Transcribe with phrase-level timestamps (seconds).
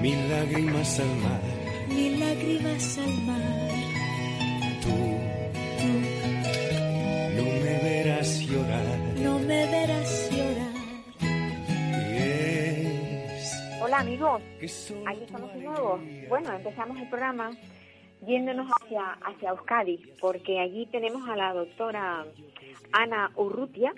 [0.00, 1.40] mil lágrimas al mar.
[1.88, 3.70] mil lágrimas al mar.
[4.82, 4.96] Tú
[5.80, 5.88] Tú
[7.36, 8.98] no me verás llorar.
[9.18, 10.76] no me verás llorar.
[13.82, 14.42] Hola amigos,
[15.06, 16.00] aquí estamos de nuevo.
[16.28, 17.50] Bueno, empezamos el programa
[18.26, 22.26] yéndonos hacia, hacia Euskadi, porque allí tenemos a la doctora
[22.92, 23.92] Ana Urrutia.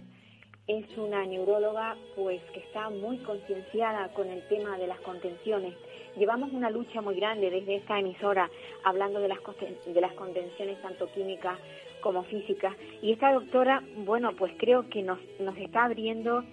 [0.66, 5.72] Es una neuróloga pues que está muy concienciada con el tema de las contenciones.
[6.16, 8.50] Llevamos una lucha muy grande desde esta emisora
[8.84, 9.38] hablando de las,
[9.86, 11.58] de las contenciones tanto químicas
[12.00, 12.74] como físicas.
[13.02, 16.44] Y esta doctora, bueno, pues creo que nos, nos está abriendo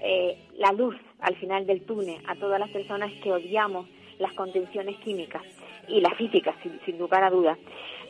[0.00, 3.88] eh, la luz al final del túnel a todas las personas que odiamos
[4.18, 5.42] las contenciones químicas
[5.88, 7.58] y las físicas, sin, sin lugar a dudas.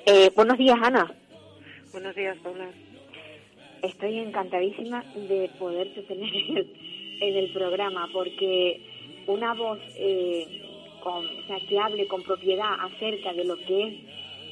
[0.06, 1.12] Eh, buenos días, Ana.
[1.92, 2.68] Buenos días, Paula.
[3.82, 6.72] Estoy encantadísima de poderte tener en el,
[7.20, 8.80] en el programa porque
[9.26, 10.63] una voz eh,
[11.04, 13.94] con, o sea, que hable con propiedad acerca de lo que es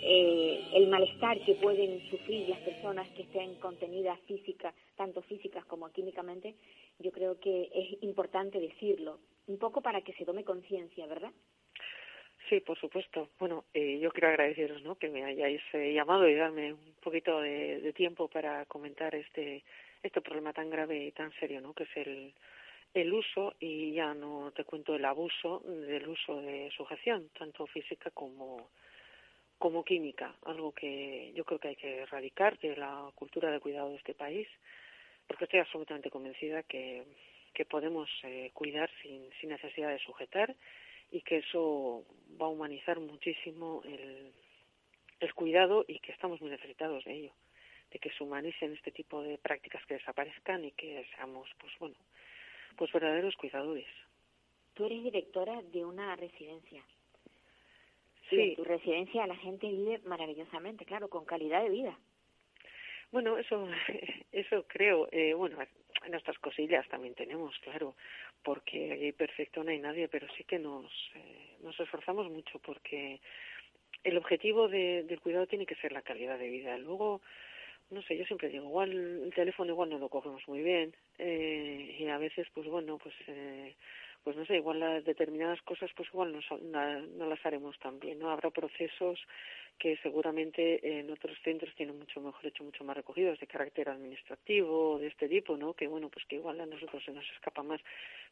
[0.05, 5.91] eh, el malestar que pueden sufrir las personas que estén contenidas físicas, tanto físicas como
[5.91, 6.55] químicamente,
[6.99, 11.33] yo creo que es importante decirlo, un poco para que se tome conciencia, ¿verdad?
[12.49, 13.31] Sí, por supuesto.
[13.39, 14.97] Bueno, eh, yo quiero agradeceros ¿no?
[14.97, 19.65] que me hayáis eh, llamado y darme un poquito de, de tiempo para comentar este
[20.03, 21.75] este problema tan grave y tan serio, ¿no?
[21.75, 22.35] que es el,
[22.95, 28.11] el uso, y ya no te cuento el abuso del uso de sujeción, tanto física
[28.11, 28.71] como,
[29.59, 33.91] como química, algo que yo creo que hay que erradicar de la cultura de cuidado
[33.91, 34.49] de este país,
[35.27, 37.05] porque estoy absolutamente convencida que,
[37.55, 40.55] que podemos eh, cuidar sin, sin necesidad de sujetar
[41.11, 42.05] y que eso
[42.41, 44.33] va a humanizar muchísimo el,
[45.21, 47.33] el cuidado y que estamos muy necesitados de ello,
[47.91, 51.95] de que se humanicen este tipo de prácticas que desaparezcan y que seamos, pues bueno,
[52.77, 53.87] pues verdaderos cuidadores.
[54.75, 56.83] Tú eres directora de una residencia.
[58.31, 58.37] Sí.
[58.37, 61.99] Y en tu residencia la gente vive maravillosamente, claro, con calidad de vida.
[63.11, 63.69] Bueno, eso,
[64.33, 65.09] eso creo.
[65.13, 65.59] Eh, bueno,
[66.11, 67.95] nuestras cosillas también tenemos, claro,
[68.43, 73.21] porque aquí perfecto no hay nadie, pero sí que nos, eh, nos esforzamos mucho porque
[74.03, 76.77] el objetivo de- del cuidado tiene que ser la calidad de vida.
[76.79, 77.21] Luego,
[77.93, 78.91] no sé, yo siempre digo, igual
[79.25, 83.15] el teléfono igual no lo cogemos muy bien eh, y a veces, pues bueno, pues
[83.29, 83.75] eh,
[84.25, 88.19] pues no sé, igual las determinadas cosas, pues igual no, no las haremos tan bien,
[88.21, 88.31] ¿no?
[88.31, 89.19] Habrá procesos
[89.79, 94.99] que seguramente en otros centros tienen mucho mejor hecho, mucho más recogidos de carácter administrativo,
[95.01, 95.75] de este tipo, ¿no?
[95.75, 97.81] Que bueno, pues que igual a nosotros se nos escapa más,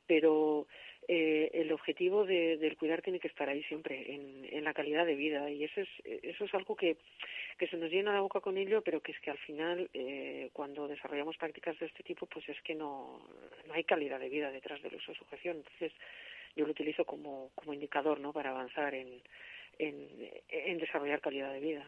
[0.07, 0.69] pero
[1.09, 5.05] eh, el objetivo de- del cuidar tiene que estar ahí siempre, en, en la calidad
[5.07, 6.99] de vida, y eso es, eso es algo que,
[7.61, 10.49] que se nos llena la boca con ello, pero que es que al final, eh,
[10.55, 13.21] cuando desarrollamos prácticas de este tipo, pues es que no,
[13.67, 15.59] no hay calidad de vida detrás del uso de sujeción.
[15.59, 15.93] Entonces,
[16.57, 18.33] yo lo utilizo como, como indicador, ¿no?
[18.33, 19.21] Para avanzar en,
[19.79, 20.09] en,
[20.49, 21.87] en desarrollar calidad de vida,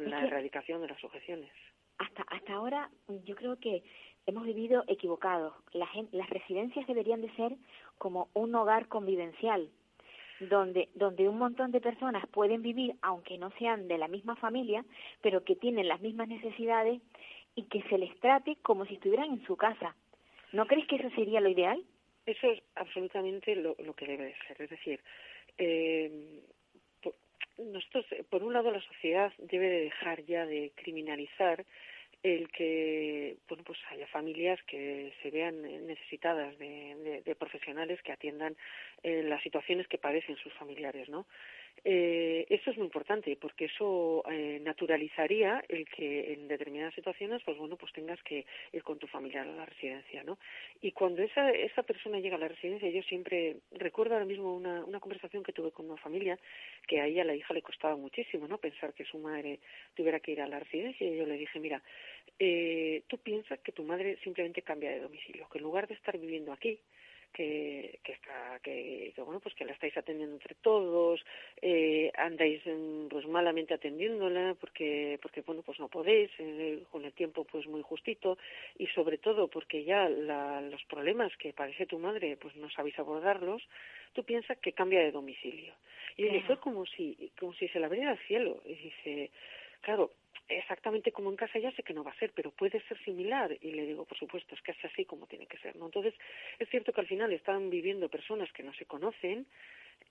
[0.00, 1.52] la erradicación de las sujeciones.
[1.98, 2.90] Hasta, hasta ahora
[3.24, 3.84] yo creo que
[4.26, 5.54] hemos vivido equivocados.
[5.72, 7.52] La las residencias deberían de ser
[7.96, 9.70] como un hogar convivencial,
[10.48, 14.84] donde, donde un montón de personas pueden vivir, aunque no sean de la misma familia,
[15.20, 17.00] pero que tienen las mismas necesidades
[17.54, 19.94] y que se les trate como si estuvieran en su casa.
[20.52, 21.82] ¿No crees que eso sería lo ideal?
[22.26, 24.62] Eso es absolutamente lo, lo que debe de ser.
[24.62, 25.00] Es decir,
[25.58, 26.40] eh,
[27.02, 27.14] por,
[27.58, 31.64] nosotros, por un lado, la sociedad debe de dejar ya de criminalizar
[32.22, 38.12] el que bueno pues haya familias que se vean necesitadas de, de- de profesionales que
[38.12, 38.56] atiendan
[39.02, 41.26] eh, las situaciones que padecen sus familiares no
[41.84, 47.58] eh, esto es muy importante porque eso eh, naturalizaría el que en determinadas situaciones pues
[47.58, 50.38] bueno pues tengas que ir con tu familiar a la residencia no
[50.80, 54.84] y cuando esa esa persona llega a la residencia yo siempre recuerdo ahora mismo una,
[54.84, 56.38] una conversación que tuve con una familia
[56.86, 59.58] que a ella a la hija le costaba muchísimo no pensar que su madre
[59.94, 61.82] tuviera que ir a la residencia y yo le dije mira
[62.38, 66.16] eh, tú piensas que tu madre simplemente cambia de domicilio que en lugar de estar
[66.16, 66.78] viviendo aquí
[67.32, 71.20] que, que está que, bueno pues que la estáis atendiendo entre todos
[71.60, 72.62] eh, andáis
[73.10, 77.82] pues malamente atendiéndola porque porque bueno pues no podéis eh, con el tiempo pues muy
[77.82, 78.38] justito
[78.78, 82.98] y sobre todo porque ya la, los problemas que padece tu madre pues no sabéis
[82.98, 83.62] abordarlos
[84.12, 85.72] tú piensas que cambia de domicilio.
[86.16, 89.30] Y fue como si como si se le abriera el cielo y dice
[89.82, 90.10] claro
[90.48, 93.56] exactamente como en casa ya sé que no va a ser, pero puede ser similar.
[93.60, 95.76] Y le digo, por supuesto, es que es así como tiene que ser.
[95.76, 95.86] ¿no?
[95.86, 96.14] Entonces,
[96.58, 99.46] es cierto que al final están viviendo personas que no se conocen,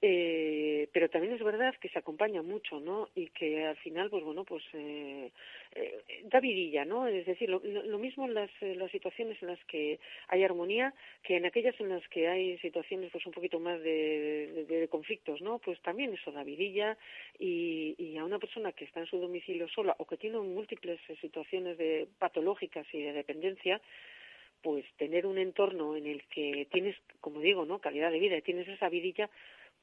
[0.02, 3.10] eh, pero también es verdad que se acompaña mucho, ¿no?
[3.16, 5.32] Y que al final, pues bueno, pues eh,
[5.74, 7.08] eh, da vidilla, ¿no?
[7.08, 10.94] Es decir, lo, mismo en las, las situaciones en las que hay armonía
[11.24, 15.60] que en aquellas en las que hay situaciones, pues un poquito más de, conflictos, ¿no?
[15.60, 16.98] Pues también eso da vidilla
[17.40, 21.00] y, y, a una persona que está en su domicilio sola o que tiene múltiples
[21.20, 23.82] situaciones de patológicas y de dependencia,
[24.62, 27.80] pues tener un entorno en el que tienes, como digo, ¿no?
[27.80, 29.30] Calidad de vida y tienes esa vidilla,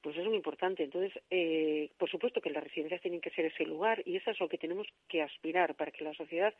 [0.03, 0.85] pues es muy importante.
[0.85, 4.41] Entonces, eh, por supuesto que las residencias tienen que ser ese lugar y eso es
[4.41, 6.55] lo que tenemos que aspirar para que la sociedad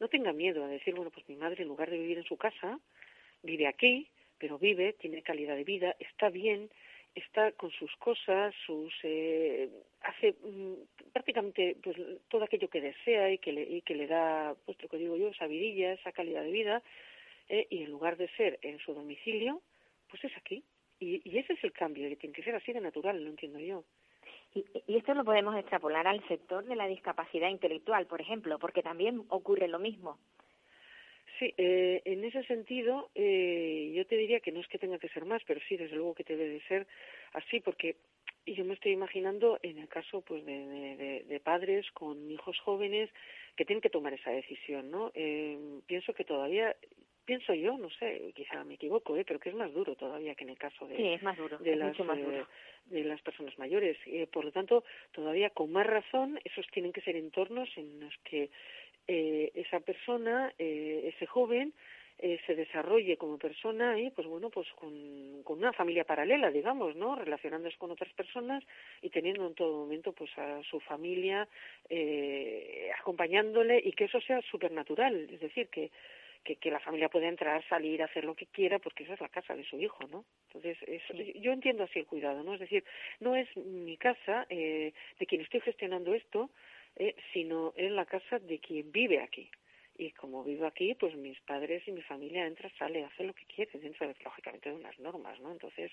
[0.00, 2.36] no tenga miedo a decir, bueno, pues mi madre en lugar de vivir en su
[2.36, 2.78] casa,
[3.42, 4.08] vive aquí,
[4.38, 6.70] pero vive, tiene calidad de vida, está bien,
[7.14, 9.68] está con sus cosas, sus eh,
[10.00, 11.96] hace mm, prácticamente pues
[12.28, 15.16] todo aquello que desea y que le, y que le da, pues lo que digo
[15.16, 16.82] yo, esa vidilla, esa calidad de vida,
[17.48, 19.60] eh, y en lugar de ser en su domicilio,
[20.08, 20.64] pues es aquí.
[21.02, 23.84] Y, ese es el cambio, que tiene que ser así de natural, lo entiendo yo.
[24.54, 29.24] Y, esto lo podemos extrapolar al sector de la discapacidad intelectual, por ejemplo, porque también
[29.28, 30.18] ocurre lo mismo.
[31.38, 35.08] Sí, eh, en ese sentido, eh, yo te diría que no es que tenga que
[35.08, 36.86] ser más, pero sí, desde luego que debe de ser
[37.32, 37.96] así, porque
[38.46, 43.10] yo me estoy imaginando en el caso pues de, de, padres con hijos jóvenes
[43.56, 45.10] que tienen que tomar esa decisión, ¿no?
[45.14, 46.76] Eh, pienso que todavía
[47.24, 49.24] pienso yo, no sé, quizá me equivoco, ¿eh?
[49.26, 51.58] pero que es más duro todavía que en el caso de, sí, es más duro,
[51.58, 52.40] de, las, más duro.
[52.40, 52.46] Eh,
[52.86, 53.96] de las personas mayores.
[54.06, 58.16] Eh, por lo tanto, todavía con más razón, esos tienen que ser entornos en los
[58.24, 58.50] que
[59.08, 61.72] eh, esa persona, eh, ese joven,
[62.18, 66.94] eh, se desarrolle como persona y pues bueno pues con, con, una familia paralela digamos
[66.94, 68.62] no relacionándose con otras personas
[69.00, 71.48] y teniendo en todo momento pues a su familia
[71.88, 75.90] eh, acompañándole y que eso sea supernatural es decir que
[76.44, 79.28] que, que la familia puede entrar, salir, hacer lo que quiera, porque esa es la
[79.28, 80.24] casa de su hijo, ¿no?
[80.48, 80.78] Entonces,
[81.36, 82.54] yo entiendo así el cuidado, ¿no?
[82.54, 82.84] Es decir,
[83.20, 86.50] no es mi casa eh, de quien estoy gestionando esto,
[86.96, 89.50] eh, sino es la casa de quien vive aquí.
[89.96, 93.44] Y como vivo aquí, pues mis padres y mi familia entra, sale, hace lo que
[93.44, 95.52] quiere, dentro, de, lógicamente, de unas normas, ¿no?
[95.52, 95.92] Entonces,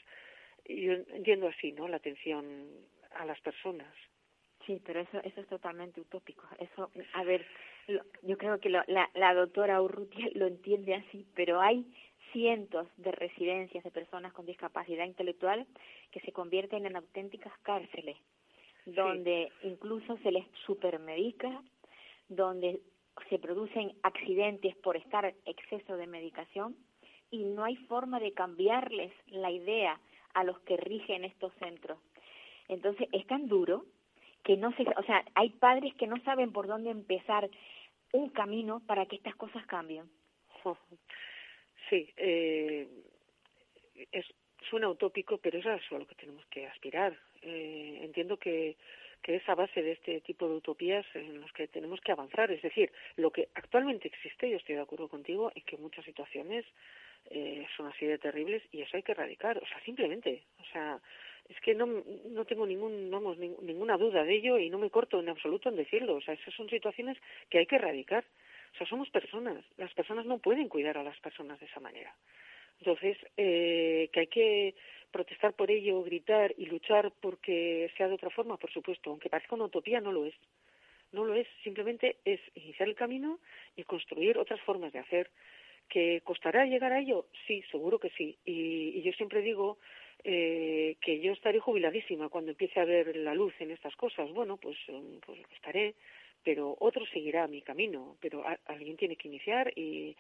[0.66, 1.88] yo entiendo así, ¿no?
[1.88, 2.70] La atención
[3.12, 3.94] a las personas.
[4.70, 6.48] Sí, pero eso, eso es totalmente utópico.
[6.60, 7.44] Eso, a ver,
[8.22, 11.92] yo creo que la, la doctora Urrutia lo entiende así, pero hay
[12.32, 15.66] cientos de residencias de personas con discapacidad intelectual
[16.12, 18.16] que se convierten en auténticas cárceles,
[18.86, 21.64] donde incluso se les supermedica,
[22.28, 22.80] donde
[23.28, 26.76] se producen accidentes por estar exceso de medicación
[27.32, 30.00] y no hay forma de cambiarles la idea
[30.36, 31.98] a los que rigen estos centros.
[32.68, 33.86] Entonces es tan duro
[34.44, 37.50] que no se, o sea, hay padres que no saben por dónde empezar
[38.14, 40.10] un camino para que estas cosas cambien.
[41.90, 42.88] Sí, eh,
[44.12, 44.24] es,
[44.70, 47.18] suena utópico, pero es a lo que tenemos que aspirar.
[47.42, 48.78] Eh, entiendo que,
[49.22, 52.52] que es a base de este tipo de utopías en los que tenemos que avanzar.
[52.52, 56.66] Es decir, lo que actualmente existe, yo estoy de acuerdo contigo, en que muchas situaciones
[57.30, 59.58] eh, son así de terribles y eso hay que erradicar.
[59.58, 61.00] O sea, simplemente, o sea,
[61.50, 65.20] es que no, no tengo ningún, vamos, ninguna duda de ello y no me corto
[65.20, 66.16] en absoluto en decirlo.
[66.16, 67.18] O sea, esas son situaciones
[67.50, 68.24] que hay que erradicar.
[68.74, 69.66] O sea, somos personas.
[69.78, 72.16] Las personas no pueden cuidar a las personas de esa manera.
[72.78, 74.76] Entonces, eh, que hay que
[75.12, 79.10] protestar por ello, gritar y luchar porque sea de otra forma, por supuesto.
[79.10, 80.36] Aunque parezca una utopía, no lo es.
[81.12, 81.48] No lo es.
[81.64, 83.40] Simplemente es iniciar el camino
[83.76, 85.32] y construir otras formas de hacer.
[85.90, 87.26] ¿Que costará llegar a ello?
[87.48, 88.38] Sí, seguro que sí.
[88.46, 89.80] y yo siempre digo
[90.24, 94.30] eh, que yo estaré jubiladísima cuando empiece a ver la luz en estas cosas.
[94.32, 95.96] Bueno, pues, um, pues estaré,
[96.44, 98.18] pero otro seguirá mi camino.
[98.20, 100.16] Pero alguien tiene que iniciar y,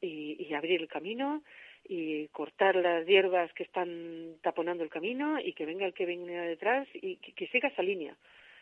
[0.00, 1.42] y, abrir el camino
[1.88, 6.42] y cortar las hierbas que están taponando el camino y que venga el que venga
[6.42, 8.16] detrás y que, siga esa línea.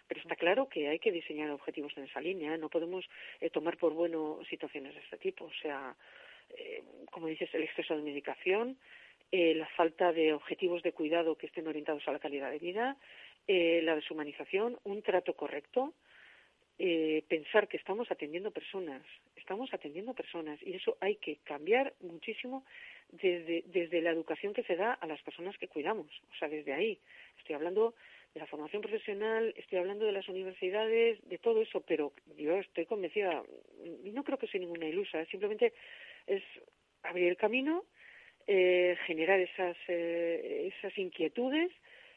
[0.09, 2.56] Pero está claro que hay que diseñar objetivos en esa línea.
[2.56, 3.09] No podemos
[3.40, 5.44] eh, tomar por bueno situaciones de este tipo.
[5.44, 5.94] O sea,
[6.56, 8.76] eh, como dices, el exceso de medicación,
[9.32, 12.96] eh, la falta de objetivos de cuidado que estén orientados a la calidad de vida,
[13.46, 15.94] eh, la deshumanización, un trato correcto,
[16.78, 19.02] eh, pensar que estamos atendiendo personas,
[19.37, 22.64] estamos atendiendo personas y eso hay que cambiar muchísimo
[23.12, 26.72] desde, desde la educación que se da a las personas que cuidamos, o sea, desde
[26.72, 26.99] ahí.
[27.38, 27.94] Estoy hablando
[28.32, 32.87] de la formación profesional, estoy hablando de las universidades, de todo eso, pero yo estoy
[32.87, 33.42] convencida,
[34.04, 35.75] y no creo que sea ninguna ilusa, simplemente
[36.26, 36.42] es
[37.02, 37.84] abrir el camino,
[38.52, 41.71] eh, generar esas, eh, esas inquietudes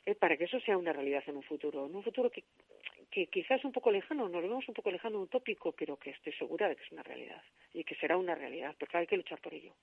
[0.07, 2.43] eh, para que eso sea una realidad en un futuro, en un futuro que,
[3.11, 6.67] que quizás un poco lejano, nos vemos un poco lejano, utópico, pero que estoy segura
[6.67, 7.39] de que es una realidad
[7.71, 9.75] y que será una realidad, porque hay que luchar por ello.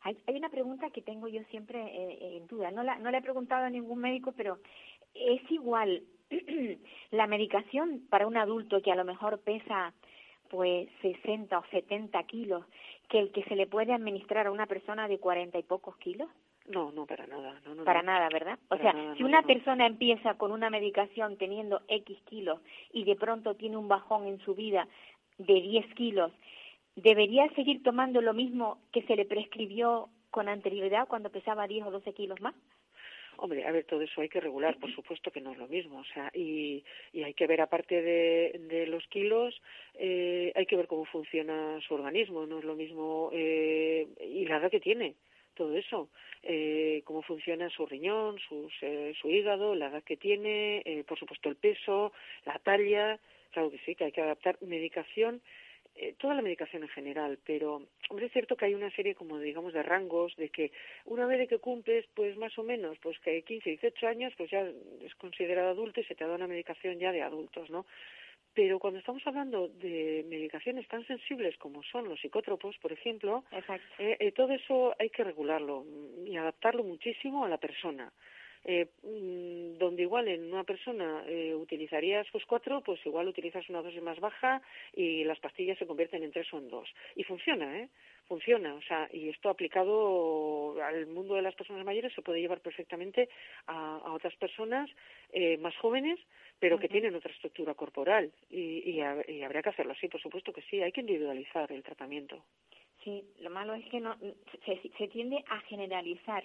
[0.00, 2.70] Hay, hay una pregunta que tengo yo siempre eh, en duda.
[2.70, 4.58] No la, no le he preguntado a ningún médico, pero
[5.14, 6.04] ¿es igual
[7.10, 9.92] la medicación para un adulto que a lo mejor pesa
[10.48, 12.64] pues 60 o 70 kilos
[13.08, 16.28] que el que se le puede administrar a una persona de 40 y pocos kilos?
[16.68, 17.60] No, no, para nada.
[17.64, 18.12] No, no, para no.
[18.12, 18.58] nada, ¿verdad?
[18.68, 22.60] O Para sea, nada, si una persona empieza con una medicación teniendo X kilos
[22.92, 24.88] y de pronto tiene un bajón en su vida
[25.38, 26.32] de 10 kilos,
[26.96, 31.90] ¿debería seguir tomando lo mismo que se le prescribió con anterioridad cuando pesaba 10 o
[31.92, 32.54] 12 kilos más?
[33.38, 35.98] Hombre, a ver, todo eso hay que regular, por supuesto que no es lo mismo,
[35.98, 39.60] o sea, y, y hay que ver, aparte de, de los kilos,
[39.94, 44.56] eh, hay que ver cómo funciona su organismo, no es lo mismo, eh, y la
[44.56, 45.14] edad que tiene,
[45.54, 46.08] todo eso,
[46.42, 51.18] eh, cómo funciona su riñón, sus, eh, su hígado, la edad que tiene, eh, por
[51.18, 52.12] supuesto el peso,
[52.44, 53.18] la talla,
[53.50, 55.40] claro que sí, que hay que adaptar medicación
[55.96, 59.38] eh, toda la medicación en general, pero hombre es cierto que hay una serie como
[59.38, 60.72] digamos de rangos de que
[61.04, 64.50] una vez de que cumples pues más o menos pues que 15, 18 años pues
[64.50, 67.86] ya es considerado adulto y se te da una medicación ya de adultos, ¿no?
[68.56, 73.44] Pero cuando estamos hablando de medicaciones tan sensibles como son los psicótropos, por ejemplo,
[73.98, 75.84] eh, eh, todo eso hay que regularlo
[76.24, 78.10] y adaptarlo muchísimo a la persona.
[78.68, 83.80] Eh, mm, donde igual en una persona eh, utilizarías pues cuatro, pues igual utilizas una
[83.80, 84.60] dosis más baja
[84.92, 86.88] y las pastillas se convierten en tres o en dos.
[87.14, 87.88] Y funciona, ¿eh?
[88.26, 88.74] Funciona.
[88.74, 93.28] O sea, y esto aplicado al mundo de las personas mayores se puede llevar perfectamente
[93.68, 94.90] a, a otras personas
[95.32, 96.18] eh, más jóvenes,
[96.58, 98.32] pero que tienen otra estructura corporal.
[98.50, 100.82] Y, y, ha- y habría que hacerlo así, por supuesto que sí.
[100.82, 102.42] Hay que individualizar el tratamiento.
[103.04, 104.16] Sí, lo malo es que no
[104.64, 106.42] se, se tiende a generalizar,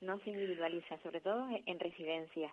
[0.00, 2.52] no se individualiza, sobre todo en- en residencia.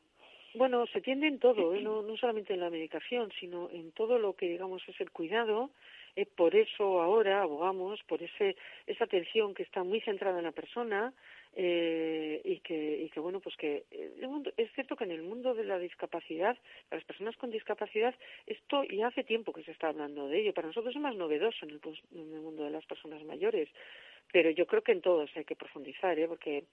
[0.54, 1.82] Bueno, se tiende en todo, ¿eh?
[1.84, 5.70] no, no solamente en la medicación, sino en todo lo que, digamos, es el cuidado.
[6.16, 8.56] Eh, por eso ahora abogamos por ese,
[8.88, 11.14] esa atención que está muy centrada en la persona
[11.56, 15.22] eh, y, que, y que, bueno, pues que eh, mundo- es cierto que en el
[15.22, 16.58] mundo de la discapacidad,
[16.90, 18.16] las personas con discapacidad,
[18.48, 20.54] esto ya hace tiempo que se está hablando de ello.
[20.56, 21.82] Para nosotros es más novedoso en el,
[22.16, 23.70] en el mundo de las personas mayores,
[24.32, 26.28] pero yo creo que en todos hay que profundizar, ¿eh?
[26.28, 26.64] porque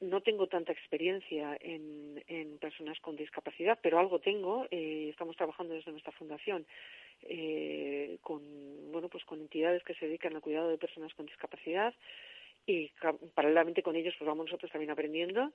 [0.00, 4.66] no tengo tanta experiencia en, personas con discapacidad, pero algo tengo.
[4.70, 6.66] Eh, estamos trabajando desde nuestra fundación
[7.22, 8.42] eh, con
[8.92, 11.94] bueno pues con entidades que se dedican al cuidado de personas con discapacidad
[12.66, 12.90] y
[13.34, 15.52] paralelamente con ellos pues vamos nosotros también aprendiendo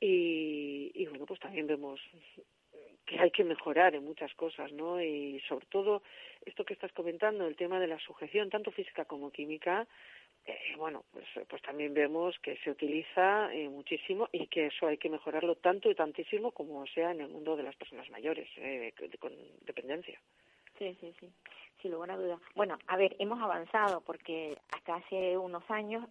[0.00, 2.00] y, y bueno pues también vemos
[3.06, 5.00] que hay que mejorar en muchas cosas, ¿no?
[5.00, 6.02] Y sobre todo
[6.44, 9.86] esto que estás comentando, el tema de la sujeción, tanto física como química,
[10.46, 14.96] eh, bueno, pues, pues también vemos que se utiliza eh, muchísimo y que eso hay
[14.96, 18.92] que mejorarlo tanto y tantísimo como sea en el mundo de las personas mayores, eh,
[19.18, 20.20] con dependencia.
[20.78, 21.28] Sí, sí, sí,
[21.82, 22.40] sin lugar a dudas.
[22.54, 26.04] Bueno, a ver, hemos avanzado porque hasta hace unos años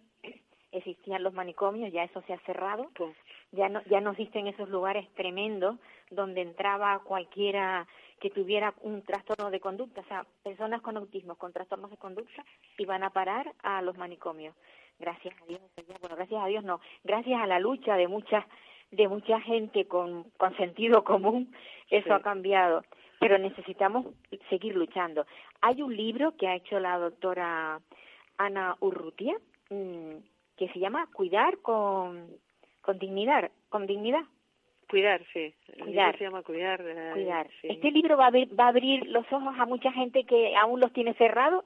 [0.72, 3.16] existían los manicomios, ya eso se ha cerrado, Pues,
[3.52, 5.78] ya no, ya no existen esos lugares tremendos
[6.10, 7.86] donde entraba cualquiera
[8.20, 12.44] que tuviera un trastorno de conducta, o sea, personas con autismo, con trastornos de conducta,
[12.78, 14.54] iban a parar a los manicomios.
[14.98, 15.60] Gracias a Dios,
[16.00, 18.44] bueno, gracias a Dios no, gracias a la lucha de muchas
[18.92, 21.52] de mucha gente con, con sentido común,
[21.90, 22.10] eso Sí.
[22.12, 22.82] ha cambiado,
[23.18, 24.06] pero necesitamos
[24.48, 25.26] seguir luchando.
[25.60, 27.80] Hay un libro que ha hecho la doctora
[28.38, 29.36] Ana Urrutia,
[29.70, 30.12] mm,
[30.56, 32.28] que se llama Cuidar con,
[32.80, 34.22] con dignidad, con dignidad.
[34.88, 35.54] Cuidar, sí.
[35.68, 36.18] El libro Cuidar.
[36.18, 36.80] se llama cuidar.
[36.80, 37.48] eh, cuidar.
[37.60, 37.68] sí.
[37.70, 40.80] ¿Este libro va a, abrir, va a abrir los ojos a mucha gente que aún
[40.80, 41.64] los tiene cerrados?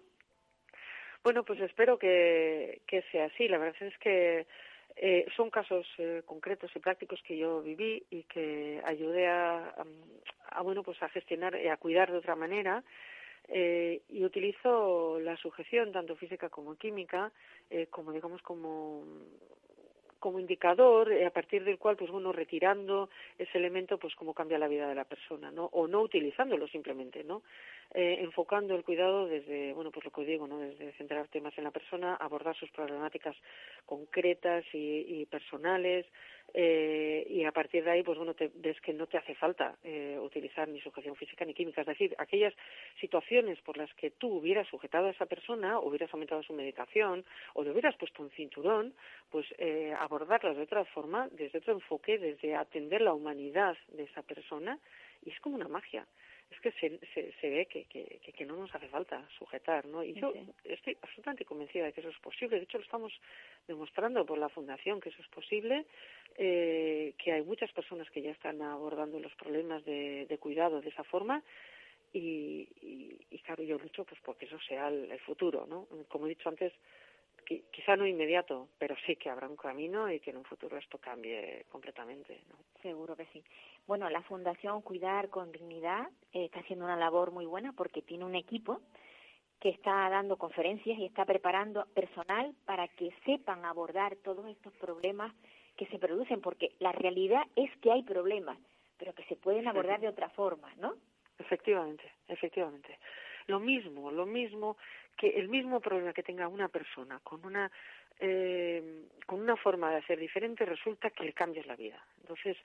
[1.23, 3.47] Bueno, pues espero que, que sea así.
[3.49, 4.47] La verdad es que
[4.97, 9.85] eh, son casos eh, concretos y prácticos que yo viví y que ayudé a, a,
[10.51, 12.83] a, bueno pues a gestionar y a cuidar de otra manera
[13.49, 17.33] eh, y utilizo la sujeción tanto física como química
[17.71, 19.05] eh, como digamos como
[20.21, 24.59] como indicador eh, a partir del cual pues bueno retirando ese elemento pues cómo cambia
[24.59, 27.43] la vida de la persona no o no utilizándolo simplemente no
[27.93, 30.61] eh, enfocando el cuidado desde, bueno, pues lo que digo, ¿no?
[30.61, 33.35] Desde centrarte más en la persona, abordar sus problemáticas
[33.85, 36.07] concretas y, personales,
[36.55, 39.77] eh, y a partir de ahí, pues bueno, te, ves que no te hace falta
[39.85, 41.83] eh, utilizar ni sujeción física ni química.
[41.83, 42.55] Es decir, aquellas
[43.01, 47.63] situaciones por las que tú hubieras sujetado a esa persona, hubieras aumentado su medicación o
[47.63, 48.95] le hubieras puesto un cinturón,
[49.31, 54.23] pues eh, abordarlas de otra forma, desde otro enfoque, desde atender la humanidad de esa
[54.23, 54.79] persona,
[55.25, 56.07] y es como una magia
[56.51, 60.03] es que se, se, se ve que, que, que, no nos hace falta sujetar, ¿no?
[60.03, 60.33] Y yo
[60.65, 62.57] estoy absolutamente convencida de que eso es posible.
[62.57, 63.13] De hecho, lo estamos
[63.69, 65.87] demostrando por la Fundación que eso es posible,
[66.37, 70.89] eh, que hay muchas personas que ya están abordando los problemas de, de cuidado de
[70.89, 71.43] esa forma.
[72.13, 75.87] Y, y, y, claro, yo lucho pues porque eso sea el, el futuro, ¿no?
[76.09, 76.73] Como he dicho antes,
[77.45, 80.99] quizá no inmediato, pero sí que habrá un camino y que en un futuro esto
[80.99, 82.41] cambie completamente.
[82.49, 82.57] ¿no?
[82.83, 83.43] Seguro que sí.
[83.87, 88.25] Bueno, la Fundación Cuidar con Dignidad eh, está haciendo una labor muy buena porque tiene
[88.25, 88.81] un equipo
[89.61, 95.35] que está dando conferencias y está preparando personal para que sepan abordar todos estos problemas
[95.77, 98.59] que se producen, porque la realidad es que hay problemas,
[98.99, 100.95] pero que se pueden abordar de otra forma, ¿no?
[101.39, 102.99] Efectivamente, efectivamente.
[103.47, 104.77] Lo mismo, lo mismo
[105.17, 107.71] que el mismo problema que tenga una persona con una
[108.21, 112.05] eh, con una forma de hacer diferente resulta que el cambio la vida.
[112.21, 112.57] Entonces,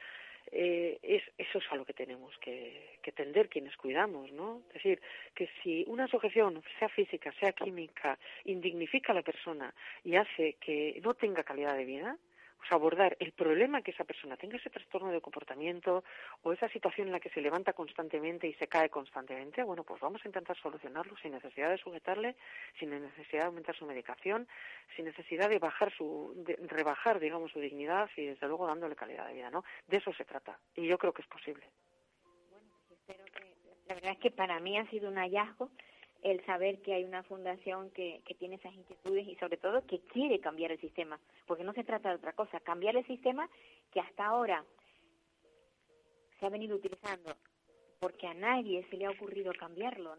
[0.52, 4.62] eh, es, eso es a lo que tenemos que, que tender quienes cuidamos, ¿no?
[4.70, 5.02] Es decir,
[5.34, 9.74] que si una sujeción, sea física, sea química, indignifica a la persona
[10.04, 12.18] y hace que no tenga calidad de vida,
[12.72, 16.04] abordar el problema que esa persona tenga, ese trastorno de comportamiento
[16.44, 20.02] o esa situación en la que se levanta constantemente y se cae constantemente, bueno, pues
[20.02, 22.36] vamos a intentar solucionarlo sin necesidad de sujetarle,
[22.80, 24.48] sin necesidad de aumentar su medicación,
[24.96, 29.28] sin necesidad de bajar su, de rebajar, digamos, su dignidad y desde luego dándole calidad
[29.28, 29.64] de vida, ¿no?
[29.88, 31.70] De eso se trata y yo creo que es posible.
[32.50, 33.56] Bueno, espero que,
[33.88, 35.70] la verdad es que para mí ha sido un hallazgo
[36.26, 40.00] el saber que hay una fundación que, que tiene esas inquietudes y sobre todo que
[40.00, 43.48] quiere cambiar el sistema, porque no se trata de otra cosa, cambiar el sistema
[43.94, 44.66] que hasta ahora
[46.40, 47.36] se ha venido utilizando,
[48.00, 50.16] porque a nadie se le ha ocurrido cambiarlo.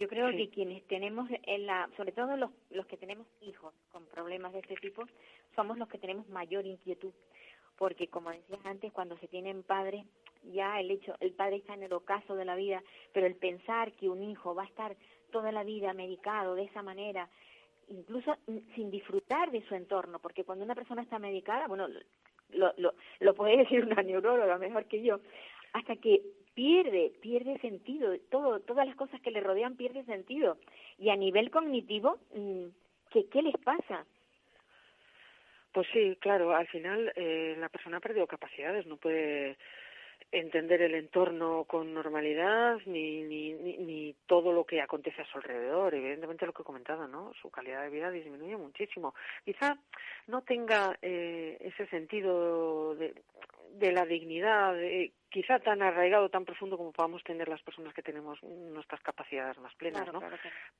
[0.00, 4.06] Yo creo que quienes tenemos, en la, sobre todo los, los que tenemos hijos con
[4.06, 5.04] problemas de este tipo,
[5.54, 7.12] somos los que tenemos mayor inquietud,
[7.76, 10.06] porque como decías antes, cuando se tienen padres
[10.44, 12.82] ya el hecho, el padre está en el ocaso de la vida,
[13.12, 14.96] pero el pensar que un hijo va a estar
[15.30, 17.28] toda la vida medicado de esa manera,
[17.88, 18.36] incluso
[18.74, 21.88] sin disfrutar de su entorno, porque cuando una persona está medicada, bueno,
[22.50, 25.20] lo, lo, lo puede decir una neuróloga mejor que yo,
[25.72, 26.22] hasta que
[26.54, 30.58] pierde, pierde sentido, todo, todas las cosas que le rodean pierde sentido.
[30.98, 32.66] Y a nivel cognitivo, mm,
[33.10, 34.04] ¿qué, qué les pasa?
[35.72, 39.56] Pues sí, claro, al final eh, la persona ha perdido capacidades, no puede
[40.30, 45.94] entender el entorno con normalidad ni, ni, ni, todo lo que acontece a su alrededor.
[45.94, 47.32] Evidentemente lo que he comentado, ¿no?
[47.40, 49.14] Su calidad de vida disminuye muchísimo.
[49.44, 49.76] Quizá
[50.26, 53.14] no tenga eh, ese sentido de,
[53.72, 54.74] de la dignidad,
[55.32, 59.74] quizá tan arraigado, tan profundo como podamos tener las personas que tenemos nuestras capacidades más
[59.74, 60.20] plenas, ¿no?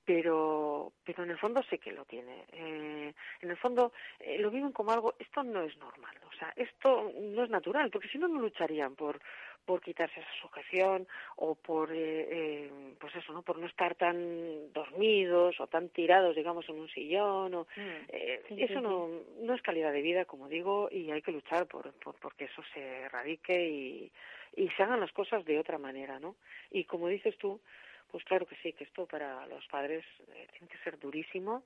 [0.04, 2.44] Pero, pero en el fondo sí que lo tiene.
[2.52, 6.52] Eh, en el fondo eh, lo viven como algo, esto no es normal, o sea,
[6.54, 9.20] esto no es natural, porque si no, no lucharían por
[9.64, 14.72] por quitarse esa sujeción o por eh, eh, pues eso no por no estar tan
[14.72, 18.08] dormidos o tan tirados digamos en un sillón o mm.
[18.08, 19.08] eh, eso no
[19.40, 22.62] no es calidad de vida como digo y hay que luchar por, por porque eso
[22.74, 24.12] se erradique y
[24.54, 26.36] y se hagan las cosas de otra manera no
[26.70, 27.60] y como dices tú
[28.10, 30.04] pues claro que sí que esto para los padres
[30.50, 31.62] tiene que ser durísimo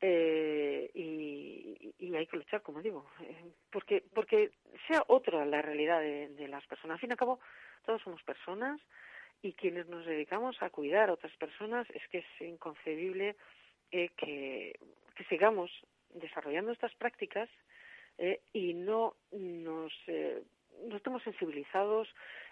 [0.00, 4.52] eh, y, y, hay que luchar, como digo, eh, porque porque
[4.86, 6.94] sea otra la realidad de, las personas.
[6.96, 7.40] Al fin y al cabo,
[7.84, 8.80] todos somos personas
[9.42, 13.36] y quienes nos dedicamos a cuidar a otras personas es que es inconcebible
[13.90, 14.78] eh, que,
[15.16, 15.70] que sigamos
[16.14, 17.48] desarrollando estas prácticas
[18.18, 20.42] eh, y no nos eh,
[20.86, 22.08] no estamos sensibilizados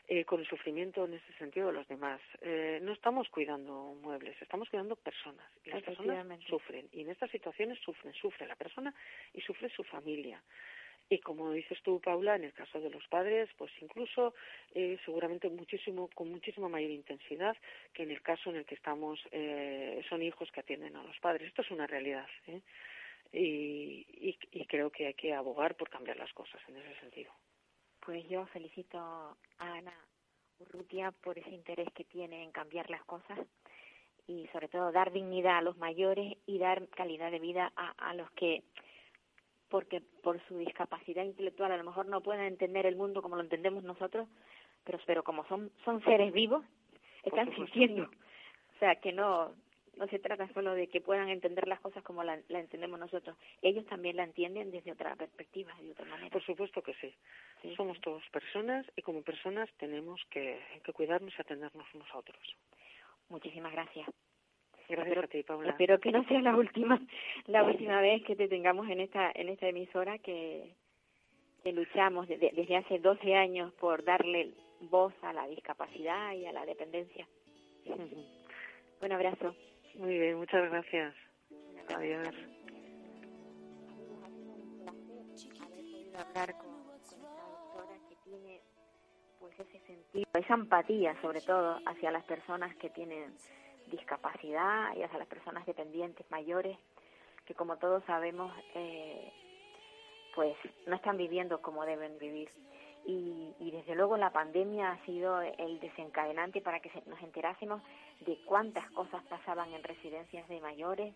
[0.09, 2.21] eh, con el sufrimiento en ese sentido de los demás.
[2.41, 5.47] Eh, no estamos cuidando muebles, estamos cuidando personas.
[5.65, 6.89] Y las personas sufren.
[6.93, 8.95] Y en estas situaciones sufren, sufre la persona
[9.35, 10.41] y sufre su familia.
[11.09, 14.35] Y como dices tú, Paula, en el caso de los padres, pues incluso
[14.75, 17.57] eh, seguramente muchísimo, con muchísima mayor intensidad
[17.93, 21.19] que en el caso en el que estamos, eh, son hijos que atienden a los
[21.21, 21.49] padres.
[21.49, 22.27] Esto es una realidad.
[22.49, 22.61] ¿eh?
[23.33, 27.33] Y, y, y creo que hay que abogar por cambiar las cosas en ese sentido.
[28.07, 29.93] Pues yo felicito a Ana
[30.61, 33.37] Urrutia por ese interés que tiene en cambiar las cosas
[34.29, 38.15] y sobre todo dar dignidad a los mayores y dar calidad de vida a, a
[38.15, 38.63] los que
[39.69, 43.43] porque por su discapacidad intelectual a lo mejor no pueden entender el mundo como lo
[43.43, 44.29] entendemos nosotros,
[44.85, 46.65] pero pero como son son seres vivos,
[47.25, 48.05] están sintiendo.
[48.05, 49.53] O sea, que no,
[49.97, 53.37] no se trata solo de que puedan entender las cosas como la, la, entendemos nosotros.
[53.63, 56.31] Ellos también la entienden desde otra perspectiva, de otra manera.
[56.31, 57.15] Por supuesto que sí.
[57.63, 62.19] sí Somos todos personas y como personas tenemos que, que cuidarnos y atendernos unos a
[62.19, 62.57] otros.
[63.29, 64.09] Muchísimas gracias.
[64.89, 65.71] Gracias espero, a ti, Paula.
[65.71, 67.01] Espero que no sea la última,
[67.47, 70.75] la última vez que te tengamos en esta, en esta emisora que,
[71.65, 76.53] que luchamos desde, desde hace 12 años por darle voz a la discapacidad y a
[76.53, 77.27] la dependencia.
[79.03, 79.55] Un abrazo.
[79.99, 81.15] Muy bien, muchas gracias.
[81.95, 82.35] Adiós.
[86.17, 88.61] hablar con, esta doctora que tiene
[89.39, 93.37] pues ese sentido, esa empatía sobre todo hacia las personas que tienen
[93.91, 96.79] discapacidad y hacia las personas dependientes mayores
[97.45, 99.33] que como todos sabemos eh,
[100.35, 100.57] pues
[100.87, 102.51] no están viviendo como deben vivir
[103.07, 107.81] y, y, desde luego la pandemia ha sido el desencadenante para que nos enterásemos
[108.21, 111.15] de cuántas cosas pasaban en residencias de mayores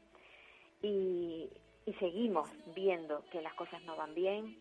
[0.83, 1.51] y,
[1.87, 4.57] y seguimos viendo que las cosas no van bien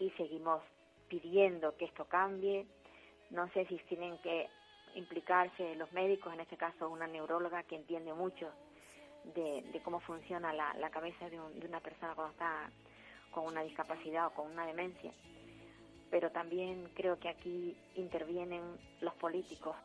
[0.00, 0.62] y seguimos
[1.08, 2.66] pidiendo que esto cambie.
[3.30, 4.48] No sé si tienen que
[4.94, 8.50] implicarse los médicos, en este caso una neuróloga que entiende mucho
[9.34, 12.70] de, de cómo funciona la, la cabeza de, un, de una persona cuando está
[13.30, 15.12] con una discapacidad o con una demencia
[16.10, 18.62] pero también creo que aquí intervienen
[19.00, 19.76] los políticos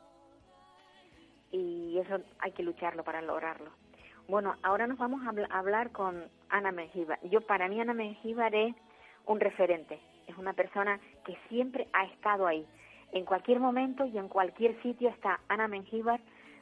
[1.51, 3.71] y eso hay que lucharlo para lograrlo.
[4.27, 7.19] Bueno, ahora nos vamos a hablar con Ana Mengíbar.
[7.23, 8.73] Yo para mí Ana Mengíbar es
[9.25, 12.65] un referente, es una persona que siempre ha estado ahí.
[13.12, 16.21] En cualquier momento y en cualquier sitio está Ana Mengíbar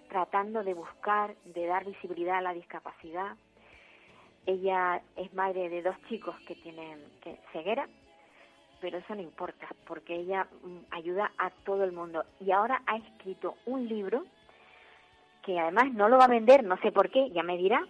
[0.09, 3.35] tratando de buscar, de dar visibilidad a la discapacidad.
[4.47, 6.99] Ella es madre de dos chicos que tienen
[7.53, 7.87] ceguera
[8.81, 12.23] pero eso no importa, porque ella mm, ayuda a todo el mundo.
[12.39, 14.25] Y ahora ha escrito un libro
[15.43, 17.85] que además no lo va a vender, no sé por qué, ya me dirá,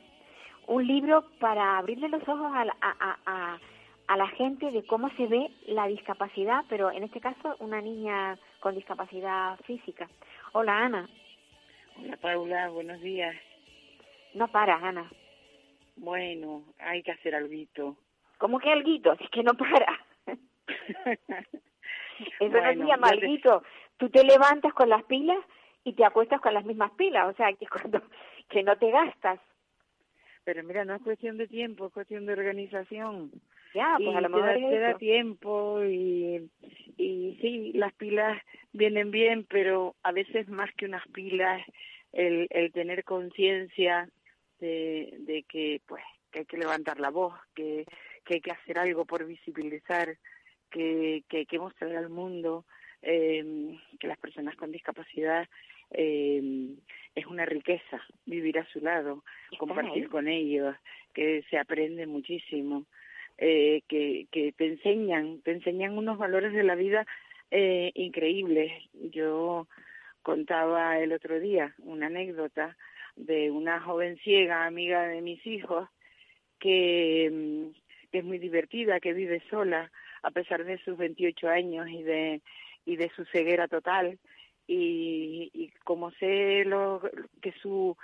[0.67, 3.59] un libro para abrirle los ojos a la, a, a,
[4.07, 8.37] a la gente de cómo se ve la discapacidad, pero en este caso una niña
[8.59, 10.07] con discapacidad física.
[10.53, 11.09] Hola Ana.
[11.97, 13.35] Hola Paula, buenos días.
[14.33, 15.09] No para, Ana.
[15.95, 17.97] Bueno, hay que hacer algo.
[18.37, 19.13] ¿Cómo que algo?
[19.19, 19.99] Es que no para.
[22.39, 23.63] Eso bueno, no se llama alguito.
[23.97, 25.37] Tú te levantas con las pilas
[25.83, 28.01] y te acuestas con las mismas pilas, o sea, que cuando
[28.49, 29.39] que no te gastas.
[30.43, 33.31] Pero mira, no es cuestión de tiempo, es cuestión de organización.
[33.73, 36.49] Ya, pues y a lo mejor te, da, te da tiempo y,
[36.97, 38.41] y sí, las pilas
[38.73, 41.61] vienen bien, pero a veces más que unas pilas,
[42.11, 44.09] el, el tener conciencia
[44.59, 47.85] de, de que, pues, que hay que levantar la voz, que,
[48.25, 50.17] que hay que hacer algo por visibilizar
[50.69, 52.65] que, que hay que mostrar al mundo
[53.01, 55.47] eh, que las personas con discapacidad
[55.91, 56.75] eh,
[57.15, 59.23] es una riqueza vivir a su lado,
[59.57, 60.75] compartir con ellos,
[61.13, 62.85] que se aprende muchísimo,
[63.37, 67.05] eh, que, que te enseñan, te enseñan unos valores de la vida
[67.51, 68.71] eh, increíbles.
[68.93, 69.67] Yo
[70.21, 72.77] contaba el otro día una anécdota
[73.15, 75.89] de una joven ciega, amiga de mis hijos,
[76.59, 77.71] que,
[78.11, 79.91] que es muy divertida, que vive sola,
[80.23, 82.41] a pesar de sus 28 años y de,
[82.85, 84.19] y de su ceguera total.
[84.67, 87.01] Y, y como sé lo,
[87.41, 87.97] que su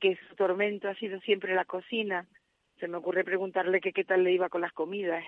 [0.00, 2.26] que su tormento ha sido siempre la cocina,
[2.78, 5.24] se me ocurre preguntarle que qué tal le iba con las comidas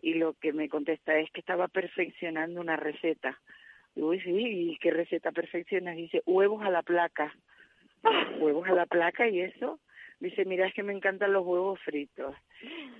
[0.00, 3.40] y lo que me contesta es que estaba perfeccionando una receta.
[3.94, 5.92] Digo, sí, ¿y qué receta perfecciona?
[5.92, 7.34] Dice, huevos a la placa.
[8.40, 9.78] ¿Huevos a la placa y eso?
[10.22, 12.36] Dice, mira, es que me encantan los huevos fritos.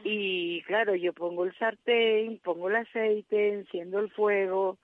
[0.02, 4.80] Y claro, yo pongo el sartén, pongo el aceite, enciendo el fuego,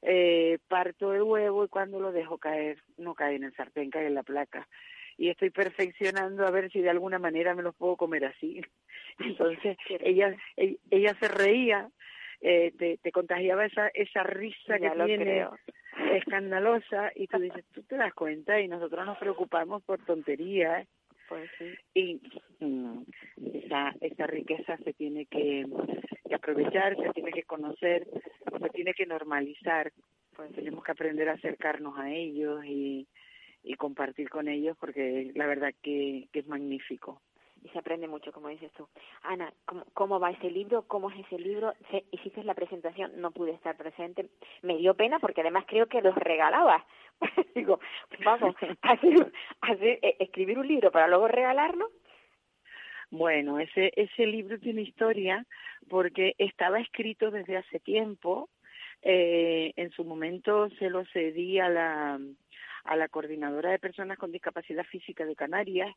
[0.00, 4.06] eh, parto el huevo y cuando lo dejo caer, no cae en el sartén, cae
[4.06, 4.68] en la placa.
[5.18, 8.60] Y estoy perfeccionando a ver si de alguna manera me los puedo comer así.
[9.18, 11.90] Entonces ella, ella se reía,
[12.42, 15.58] eh, te, te contagiaba esa, esa risa ya que tiene, creo.
[16.12, 20.86] escandalosa, y tú dices, tú te das cuenta y nosotros nos preocupamos por tonterías.
[21.28, 21.74] Pues sí.
[21.94, 22.20] Y
[22.64, 23.02] mm,
[23.54, 25.66] esa, esa riqueza se tiene que,
[26.34, 28.06] aprovechar, se tiene que conocer,
[28.60, 29.92] se tiene que normalizar.
[30.34, 33.06] Pues tenemos que aprender a acercarnos a ellos y,
[33.62, 37.20] y compartir con ellos porque la verdad que es magnífico
[37.64, 38.88] y se aprende mucho, como dices tú.
[39.22, 40.82] Ana, ¿cómo, cómo va ese libro?
[40.88, 41.72] ¿Cómo es ese libro?
[41.90, 44.28] Se, hiciste la presentación, no pude estar presente.
[44.62, 46.82] Me dio pena porque además creo que los regalabas.
[47.54, 47.80] Digo,
[48.24, 51.90] vamos, hacer, hacer, eh, escribir un libro para luego regalarlo.
[53.10, 55.44] Bueno, ese, ese libro tiene historia
[55.88, 58.48] porque estaba escrito desde hace tiempo.
[59.02, 62.18] Eh, en su momento se lo cedí a la,
[62.84, 65.94] a la coordinadora de personas con discapacidad física de Canarias,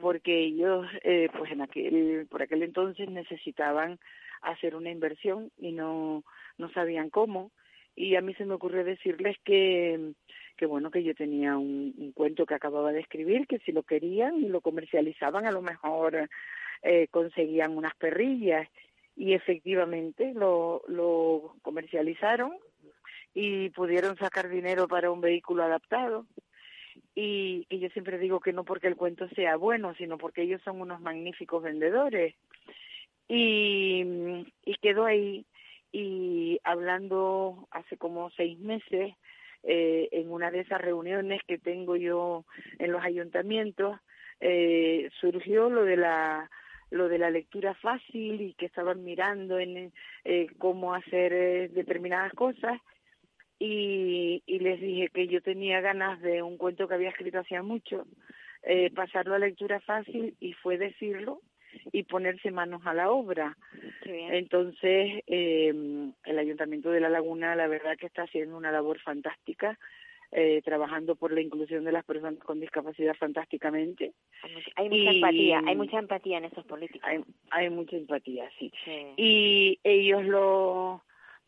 [0.00, 3.98] porque ellos, eh, pues en aquel, por aquel entonces necesitaban
[4.42, 6.24] hacer una inversión y no,
[6.58, 7.50] no sabían cómo.
[7.94, 10.12] Y a mí se me ocurrió decirles que,
[10.56, 14.36] que bueno, que yo tenía un, cuento que acababa de escribir, que si lo querían
[14.36, 16.28] y lo comercializaban, a lo mejor
[16.82, 18.68] eh, conseguían unas perrillas.
[19.16, 22.52] Y efectivamente lo, lo comercializaron
[23.32, 26.26] y pudieron sacar dinero para un vehículo adaptado.
[27.14, 30.60] Y, y yo siempre digo que no porque el cuento sea bueno, sino porque ellos
[30.64, 32.34] son unos magníficos vendedores.
[33.28, 34.04] Y,
[34.64, 35.46] y quedó ahí.
[35.92, 39.14] Y hablando hace como seis meses,
[39.62, 42.44] eh, en una de esas reuniones que tengo yo
[42.78, 43.98] en los ayuntamientos,
[44.40, 46.50] eh, surgió lo de la
[46.90, 49.92] lo de la lectura fácil y que estaban mirando en
[50.24, 52.80] eh, cómo hacer eh, determinadas cosas
[53.58, 57.62] y, y les dije que yo tenía ganas de un cuento que había escrito hacía
[57.62, 58.06] mucho,
[58.62, 61.40] eh, pasarlo a lectura fácil y fue decirlo
[61.92, 63.56] y ponerse manos a la obra.
[64.04, 69.78] Entonces, eh, el Ayuntamiento de La Laguna, la verdad que está haciendo una labor fantástica,
[70.32, 74.12] eh, trabajando por la inclusión de las personas con discapacidad fantásticamente.
[74.74, 77.08] Hay mucha Y- empatía, hay mucha empatía en esos políticos.
[77.08, 78.72] Hay, hay mucha empatía, sí.
[78.84, 79.06] Sí.
[79.16, 81.02] Y ellos lo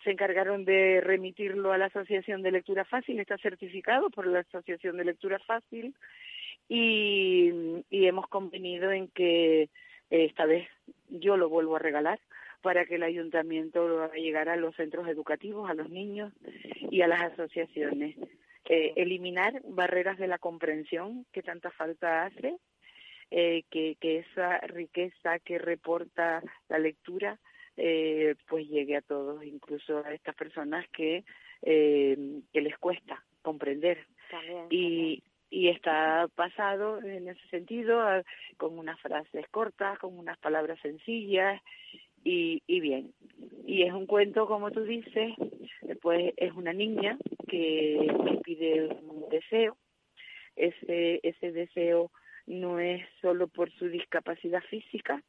[0.04, 4.96] se encargaron de remitirlo a la Asociación de Lectura Fácil, está certificado por la Asociación
[4.96, 5.94] de Lectura Fácil
[6.68, 7.52] y,
[7.90, 9.68] hemos convenido en que eh,
[10.10, 10.68] esta vez
[11.08, 12.20] yo lo vuelvo a regalar
[12.62, 16.32] para que el ayuntamiento lo haga llegar a los centros educativos, a los niños
[16.90, 18.16] y a las asociaciones.
[18.64, 22.56] Eh, eliminar barreras de la comprensión que tanta falta hace,
[23.30, 27.38] eh, que, que esa riqueza que reporta la lectura
[27.78, 31.24] eh, pues llegue a todos, incluso a estas personas que,
[31.62, 34.06] eh, que les cuesta comprender.
[34.30, 38.02] También, Y, y está pasado en ese sentido,
[38.56, 41.62] con unas frases cortas, con unas palabras sencillas
[42.24, 43.14] y, y bien.
[43.64, 45.32] Y es un cuento, como tú dices,
[46.02, 47.16] pues es una niña
[47.48, 49.76] que, que pide un deseo.
[50.56, 52.10] Ese, ese deseo
[52.48, 55.22] no es solo por su discapacidad física,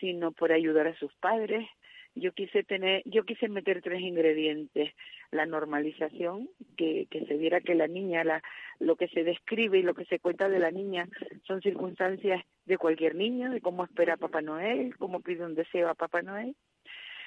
[0.00, 1.68] sino por ayudar a sus padres.
[2.14, 4.94] Yo quise tener, yo quise meter tres ingredientes:
[5.30, 8.42] la normalización, que, que se viera que la niña, la,
[8.78, 11.08] lo que se describe y lo que se cuenta de la niña
[11.46, 15.90] son circunstancias de cualquier niño, de cómo espera a Papá Noel, cómo pide un deseo
[15.90, 16.54] a Papá Noel.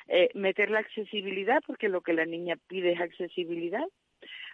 [0.07, 3.85] Eh, meter la accesibilidad, porque lo que la niña pide es accesibilidad,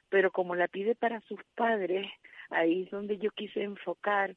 [0.10, 2.08] pero como la pide para sus padres,
[2.49, 4.36] ahí es donde yo quise enfocar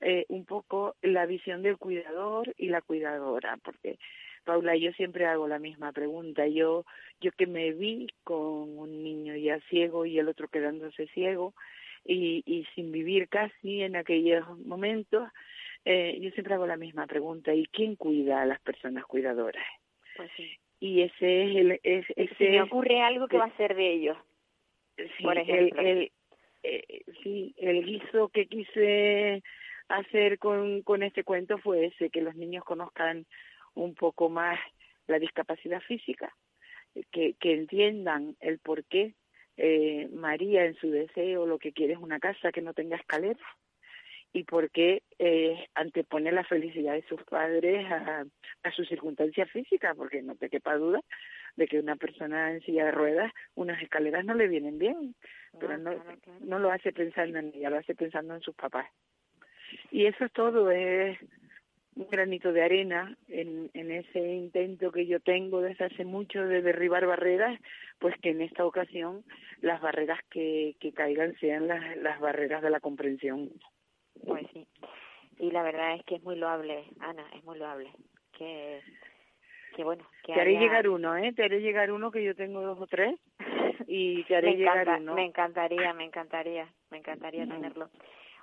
[0.00, 3.98] eh, un poco la visión del cuidador y la cuidadora, porque
[4.44, 6.46] Paula, yo siempre hago la misma pregunta.
[6.46, 6.84] Yo,
[7.20, 11.54] yo que me vi con un niño ya ciego y el otro quedándose ciego
[12.04, 15.28] y, y sin vivir casi en aquellos momentos,
[15.84, 17.54] eh, yo siempre hago la misma pregunta.
[17.54, 19.64] ¿Y quién cuida a las personas cuidadoras?
[20.16, 20.58] Pues sí.
[20.80, 23.92] Y ese es el, es, ese si me ocurre algo que va a ser de
[23.92, 24.16] ellos.
[24.96, 25.82] sí, por el- ejemplo.
[25.82, 26.12] el,
[26.62, 29.42] eh, sí, el guiso que quise
[29.90, 33.26] hacer con, con este cuento fue ese, que los niños conozcan
[33.74, 34.58] un poco más
[35.06, 36.34] la discapacidad física,
[37.10, 39.14] que, que entiendan el por qué
[39.56, 43.42] eh, María en su deseo lo que quiere es una casa que no tenga escaleras
[44.32, 48.24] y por qué eh, antepone la felicidad de sus padres a,
[48.62, 51.00] a su circunstancia física, porque no te quepa duda
[51.56, 55.16] de que una persona en silla de ruedas, unas escaleras no le vienen bien,
[55.58, 56.38] pero no, claro, claro.
[56.42, 58.88] no lo hace pensando en ella, lo hace pensando en sus papás.
[59.90, 61.18] Y eso es todo, es
[61.96, 66.62] un granito de arena en, en ese intento que yo tengo desde hace mucho de
[66.62, 67.58] derribar barreras,
[67.98, 69.24] pues que en esta ocasión
[69.60, 73.50] las barreras que, que caigan sean las, las barreras de la comprensión.
[74.26, 74.66] Pues sí.
[75.38, 77.90] Y la verdad es que es muy loable, Ana, es muy loable.
[78.38, 78.80] Que,
[79.74, 81.32] que bueno, que Te haré haya- llegar uno, ¿eh?
[81.32, 83.18] Te haré llegar uno que yo tengo dos o tres
[83.86, 85.14] y te haré me, llegar encanta, uno.
[85.14, 87.90] me encantaría, me encantaría, me encantaría tenerlo.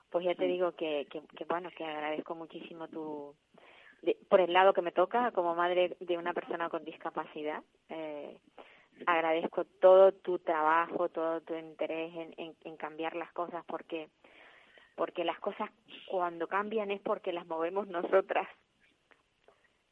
[0.10, 3.36] Pues ya te digo que, que, que bueno, que agradezco muchísimo tu,
[4.02, 7.62] de- por el lado que me toca como madre de una persona con discapacidad.
[7.90, 8.38] Eh,
[9.06, 14.10] agradezco todo tu trabajo, todo tu interés en, en, en cambiar las cosas porque
[14.96, 15.70] porque las cosas
[16.10, 18.48] cuando cambian es porque las movemos nosotras,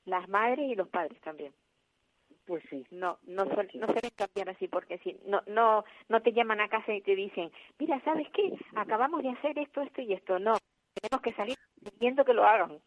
[0.05, 1.53] las madres y los padres también.
[2.45, 2.85] Pues sí.
[2.91, 6.69] No, no, suel- no suelen cambiar así porque si no, no, no te llaman a
[6.69, 8.53] casa y te dicen, mira, ¿sabes qué?
[8.75, 10.37] Acabamos de hacer esto, esto y esto.
[10.39, 10.55] No,
[11.01, 11.55] tenemos que salir
[11.99, 12.79] viendo que lo hagan.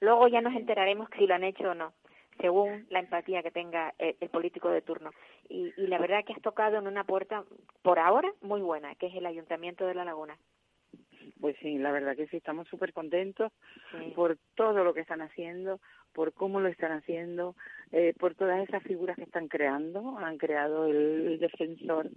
[0.00, 1.92] Luego ya nos enteraremos si lo han hecho o no.
[2.40, 5.10] según la empatía que tenga el, el político de turno.
[5.48, 7.44] Y, y la verdad que has tocado en una puerta,
[7.82, 10.36] por ahora, muy buena, que es el Ayuntamiento de La Laguna.
[11.40, 13.52] Pues sí, la verdad que sí, estamos súper contentos
[13.92, 14.12] Sí.
[14.14, 15.80] por todo lo que están haciendo,
[16.12, 17.56] por cómo lo están haciendo,
[17.92, 20.18] eh, por todas esas figuras que están creando.
[20.18, 22.08] Han creado el, defensor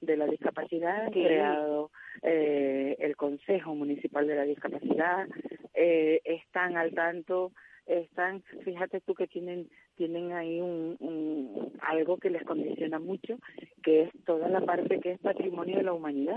[0.00, 1.24] de la discapacidad, han Sí.
[1.24, 1.90] creado
[2.22, 5.28] eh, el Consejo Municipal de la Discapacidad,
[5.74, 7.52] eh, están al tanto,
[7.86, 13.38] están, fíjate tú que tienen tienen ahí un, un algo que les condiciona mucho,
[13.82, 16.36] que es toda la parte que es patrimonio de la humanidad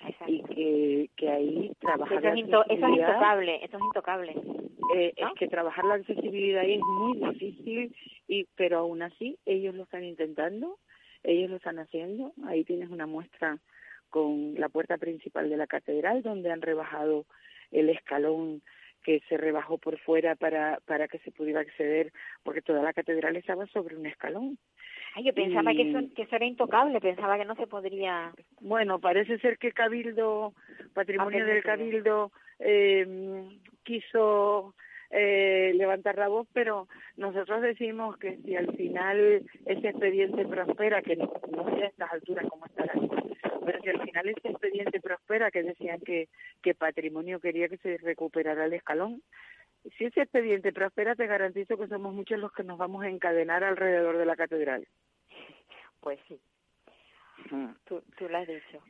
[0.00, 0.32] Exacto.
[0.32, 4.32] y que, que ahí trabajar Eso la es, into- eso es intocable, eso es intocable.
[4.94, 5.28] eh, ¿no?
[5.28, 7.96] es que trabajar la accesibilidad ahí es muy difícil
[8.28, 10.78] y pero aún así ellos lo están intentando
[11.24, 13.58] ellos lo están haciendo ahí tienes una muestra
[14.10, 17.24] con la puerta principal de la catedral donde han rebajado
[17.72, 18.62] el escalón
[19.02, 22.12] que se rebajó por fuera para para que se pudiera acceder
[22.44, 24.58] porque toda la catedral estaba sobre un escalón
[25.16, 28.34] Ay, yo pensaba que, eso, que eso era intocable, pensaba que no se podría...
[28.60, 30.52] Bueno, parece ser que Cabildo,
[30.92, 31.62] Patrimonio del.
[31.62, 33.48] Cabildo, eh,
[33.82, 34.74] quiso
[35.08, 41.16] eh, levantar la voz, pero nosotros decimos que si al final ese expediente prospera, que
[41.16, 42.92] no, no sé a estas alturas cómo estará,
[43.64, 46.28] pero si al final ese expediente prospera, que decían que,
[46.60, 49.22] que Patrimonio quería que se recuperara el escalón,
[49.96, 53.64] si ese expediente prospera, te garantizo que somos muchos los que nos vamos a encadenar
[53.64, 54.86] alrededor de la catedral.
[56.00, 56.40] Pues sí.
[57.86, 58.80] Tú, tú lo has dicho.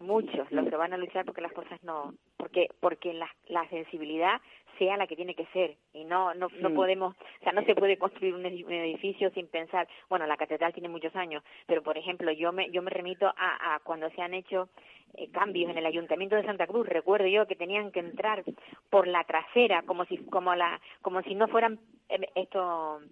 [0.00, 2.14] Muchos los que van a luchar porque las cosas no...
[2.36, 4.40] Porque porque la, la sensibilidad
[4.78, 6.74] sea la que tiene que ser y no no, no Sí.
[6.74, 10.36] podemos o sea no se puede construir un edi- un edificio sin pensar bueno la
[10.36, 14.10] catedral tiene muchos años pero por ejemplo yo me yo me remito a, a cuando
[14.10, 14.68] se han hecho
[15.14, 18.44] eh, cambios en el ayuntamiento de Santa Cruz recuerdo yo que tenían que entrar
[18.90, 23.08] por la trasera como si como la como si no fueran eh, estos eh,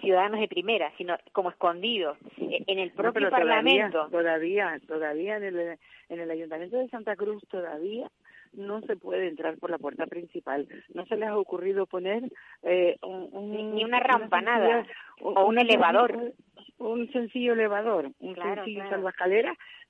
[0.00, 5.44] ciudadanos de primera sino como escondidos eh, en el propio parlamento Todavía, todavía, todavía en
[5.44, 8.10] el, en el Ayuntamiento de Santa Cruz todavía
[8.52, 10.66] no se puede entrar por la puerta principal.
[10.92, 12.24] No se les ha ocurrido poner
[12.64, 14.84] eh, un, un- Ni- una rampa, nada.
[15.22, 16.32] O un elevador.
[16.78, 18.96] Un sencillo elevador, un Claro, sencillo claro.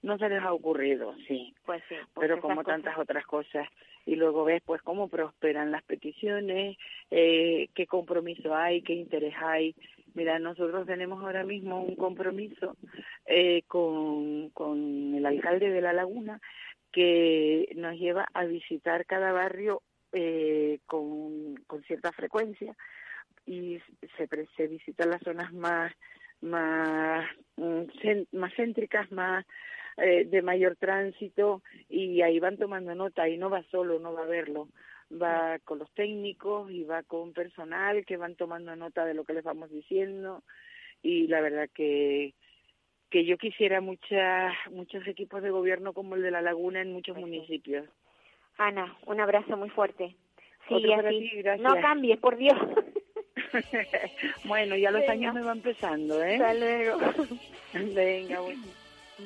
[0.03, 1.55] no se les ha ocurrido, sí.
[1.65, 2.67] pues sí pues pero como cosas.
[2.83, 3.67] tantas otras cosas.
[4.07, 6.77] Y luego ves pues cómo prosperan las peticiones,
[7.11, 9.75] eh, qué compromiso hay, qué interés hay.
[10.15, 12.77] Mira, nosotros tenemos ahora mismo un compromiso
[13.27, 16.41] eh, con, con el alcalde de La Laguna
[16.93, 19.83] que nos lleva a visitar cada barrio
[20.13, 22.75] eh, con, con cierta frecuencia
[23.47, 23.79] y
[24.17, 25.93] se, se visitan las zonas más
[26.41, 27.83] más mm,
[28.33, 29.45] más céntricas, más
[30.03, 34.23] eh, de mayor tránsito y ahí van tomando nota y no va solo, no va
[34.23, 34.69] a verlo,
[35.11, 39.35] va con los técnicos y va con personal que van tomando nota de lo que
[39.35, 40.43] les vamos diciendo
[41.03, 42.35] y la verdad que
[43.11, 47.17] que yo quisiera muchas muchos equipos de gobierno como el de La Laguna en muchos
[47.17, 47.21] sí.
[47.21, 47.89] municipios.
[48.57, 50.15] Ana un abrazo muy fuerte
[50.69, 52.57] sigue así ti, no cambies por Dios
[54.45, 55.13] bueno, ya los Venga.
[55.13, 56.35] años me van empezando, ¿eh?
[56.35, 56.99] Hasta luego.
[57.95, 58.63] Venga, bueno.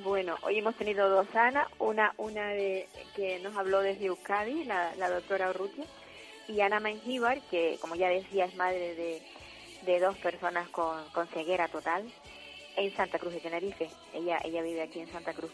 [0.03, 4.95] Bueno, hoy hemos tenido dos Ana, una una de que nos habló desde Euskadi, la,
[4.97, 5.85] la doctora Urrutia,
[6.49, 9.23] y Ana Mengíbar, que como ya decía es madre de,
[9.83, 12.11] de dos personas con, con ceguera total
[12.77, 13.89] en Santa Cruz de Tenerife.
[14.13, 15.53] Ella ella vive aquí en Santa Cruz.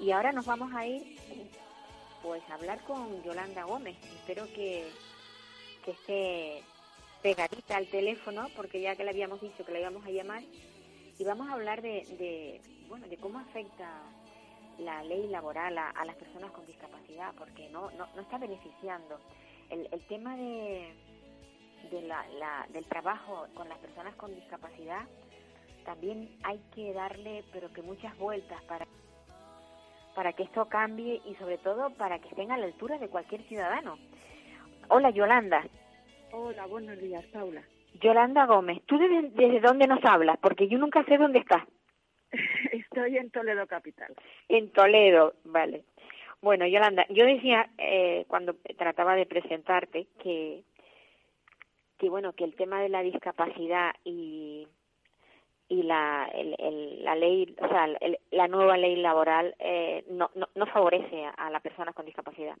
[0.00, 1.18] Y ahora nos vamos a ir
[2.22, 3.96] pues a hablar con Yolanda Gómez.
[4.16, 4.90] Espero que,
[5.84, 6.62] que esté
[7.22, 10.42] pegadita al teléfono, porque ya que le habíamos dicho que la íbamos a llamar,
[11.18, 14.02] y vamos a hablar de, de bueno de cómo afecta
[14.78, 19.18] la ley laboral a, a las personas con discapacidad porque no no, no está beneficiando.
[19.70, 20.94] El, el tema de,
[21.90, 25.06] de la, la- del trabajo con las personas con discapacidad
[25.84, 28.86] también hay que darle pero que muchas vueltas para
[30.14, 33.42] para que esto cambie y sobre todo para que estén a la altura de cualquier
[33.48, 33.98] ciudadano.
[34.88, 35.66] Hola Yolanda.
[36.32, 37.62] Hola, buenos días, Paula.
[38.00, 41.64] Yolanda Gómez tú desde, desde dónde nos hablas porque yo nunca sé dónde estás
[42.72, 44.14] Estoy en Toledo Capital.
[44.48, 45.84] En Toledo, vale.
[46.42, 50.62] Bueno, Yolanda, yo decía eh, cuando trataba de presentarte que
[51.98, 54.66] que bueno que el tema de la discapacidad y
[55.68, 60.30] y la el, el- la ley, o sea, el- la nueva ley laboral eh, no,
[60.34, 62.56] no no favorece a, a las personas con discapacidad.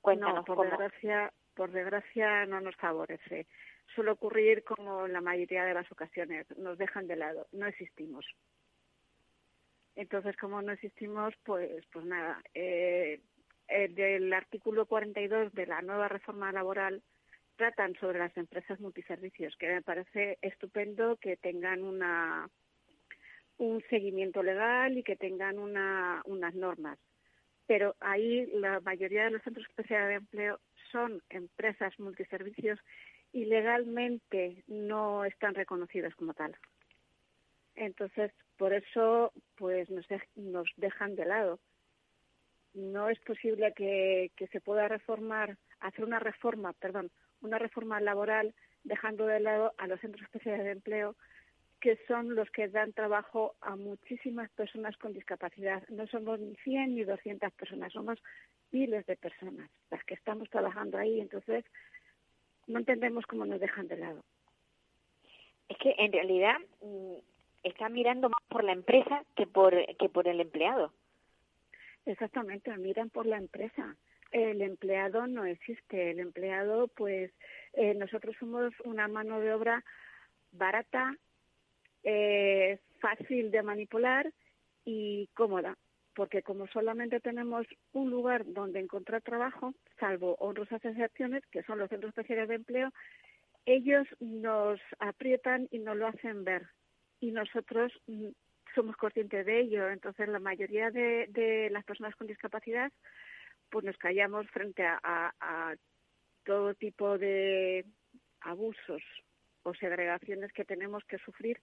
[0.00, 0.70] Cuéntanos no, por cómo.
[0.70, 3.46] desgracia, por desgracia no nos favorece.
[3.94, 8.24] Suele ocurrir como en la mayoría de las ocasiones, nos dejan de lado, no existimos.
[9.96, 12.40] Entonces, como no existimos, pues, pues nada.
[12.54, 13.20] Eh,
[13.68, 17.02] eh, del artículo 42 de la nueva reforma laboral
[17.56, 22.48] tratan sobre las empresas multiservicios, que me parece estupendo que tengan una
[23.58, 26.98] un seguimiento legal y que tengan una, unas normas.
[27.66, 30.60] Pero ahí la mayoría de los centros especiales de empleo
[30.90, 32.78] son empresas multiservicios
[33.32, 36.56] y legalmente no están reconocidas como tal.
[37.76, 41.60] Entonces, por eso, pues nos, nos dejan de lado.
[42.74, 47.10] No es posible que, que se pueda reformar, hacer una reforma, perdón,
[47.40, 51.16] una reforma laboral dejando de lado a los centros especiales de empleo
[51.80, 55.82] que son los que dan trabajo a muchísimas personas con discapacidad.
[55.88, 58.18] No somos ni 100 ni 200 personas, somos
[58.70, 61.20] miles de personas las que estamos trabajando ahí.
[61.20, 61.64] Entonces,
[62.66, 64.22] no entendemos cómo nos dejan de lado.
[65.68, 67.14] Es que en realidad mm,
[67.62, 70.92] están mirando más por la empresa que por, que por el empleado.
[72.06, 73.96] Exactamente, miran por la empresa.
[74.32, 76.10] El empleado no existe.
[76.10, 77.32] El empleado, pues,
[77.72, 79.84] eh, nosotros somos una mano de obra
[80.52, 81.16] barata,
[82.04, 84.32] eh, fácil de manipular
[84.84, 85.76] y cómoda,
[86.14, 91.88] porque como solamente tenemos un lugar donde encontrar trabajo, salvo honrosas excepciones, que son los
[91.88, 92.90] centros especiales de empleo,
[93.66, 96.66] ellos nos aprietan y nos lo hacen ver.
[97.20, 98.28] Y nosotros mm,
[98.74, 99.90] somos conscientes de ello.
[99.90, 102.90] Entonces, la mayoría de, las personas con discapacidad,
[103.68, 105.76] pues nos callamos frente a
[106.44, 107.84] todo tipo de
[108.40, 109.02] abusos
[109.62, 111.60] o segregaciones que tenemos que sufrir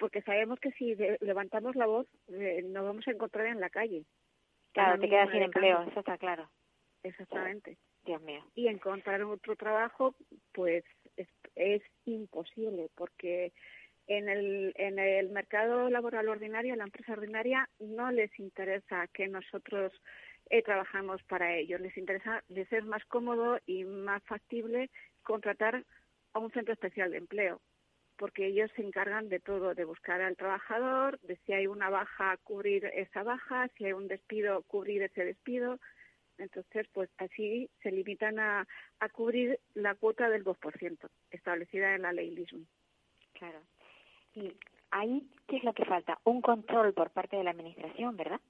[0.00, 4.04] porque sabemos que si levantamos la voz eh, nos vamos a encontrar en la calle.
[4.72, 6.48] Claro, te quedas sin empleo, eso está claro.
[7.02, 7.76] Exactamente.
[8.04, 8.42] Dios mío.
[8.54, 10.14] Y encontrar otro trabajo,
[10.52, 10.84] pues
[11.16, 13.52] es, es imposible, porque
[14.06, 19.92] en el, en el mercado laboral ordinario, la empresa ordinaria, no les interesa que nosotros
[20.48, 21.80] eh, trabajamos para ellos.
[21.80, 24.90] Les interesa, les es más cómodo y más factible
[25.22, 25.84] contratar
[26.32, 27.60] a un centro especial de empleo
[28.20, 32.36] porque ellos se encargan de todo, de buscar al trabajador, de si hay una baja,
[32.44, 35.80] cubrir esa baja, si hay un despido, cubrir ese despido.
[36.36, 38.68] Entonces, pues así se limitan a,
[38.98, 42.66] a cubrir la cuota del 2% establecida en la ley LISM.
[43.32, 43.62] Claro.
[44.34, 44.52] Y
[44.90, 46.18] ahí, ¿qué es lo que falta?
[46.24, 48.40] Un control por parte de la Administración, ¿verdad?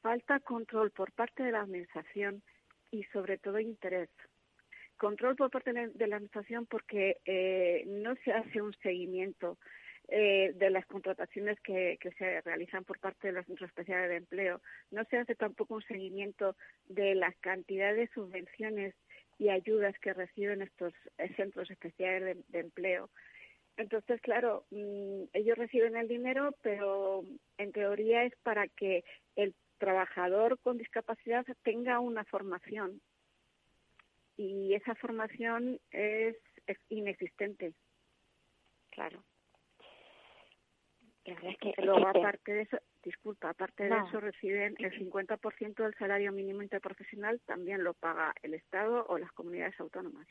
[0.00, 2.42] Falta control por parte de la Administración
[2.90, 4.08] y sobre todo interés
[4.96, 9.58] control por parte de la Administración porque eh, no se hace un seguimiento
[10.08, 14.60] eh, de las contrataciones que, se realizan por parte de los centros especiales de empleo.
[14.92, 18.94] No se hace tampoco un seguimiento de las cantidades de subvenciones
[19.38, 23.10] y ayudas que reciben estos eh, centros especiales de, empleo.
[23.76, 27.24] Entonces, claro, mm, ellos reciben el dinero, pero
[27.58, 33.00] en teoría es para que el trabajador con discapacidad tenga una formación
[34.36, 36.36] y esa formación es,
[36.88, 37.72] inexistente.
[38.90, 39.22] Claro.
[41.24, 45.74] La verdad es que luego aparte de eso, disculpa, aparte de eso reciben el 50%
[45.74, 50.26] del salario mínimo interprofesional también lo paga el Estado o las comunidades autónomas.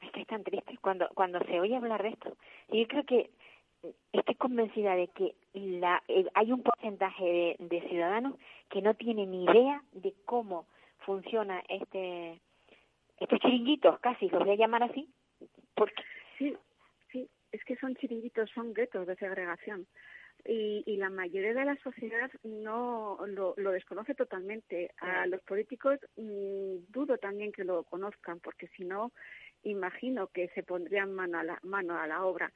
[0.00, 2.36] Es que es tan triste cuando cuando se oye hablar de esto.
[2.68, 3.30] Y yo creo que
[4.12, 8.34] estoy convencida de que la, eh, hay un porcentaje de, de ciudadanos
[8.68, 10.66] que no tienen ni idea de cómo
[10.98, 12.40] funciona este
[13.20, 15.08] estos chiringuitos casi, los voy a llamar así,
[15.74, 16.02] porque
[16.38, 16.56] sí,
[17.12, 19.86] sí, es que son chiringuitos, son guetos de segregación.
[20.46, 24.90] Y, y la mayoría de la sociedad no lo, lo desconoce totalmente.
[24.96, 29.12] A los políticos mmm, dudo también que lo conozcan, porque si no,
[29.64, 32.50] imagino que se pondrían mano a la, mano a la obra.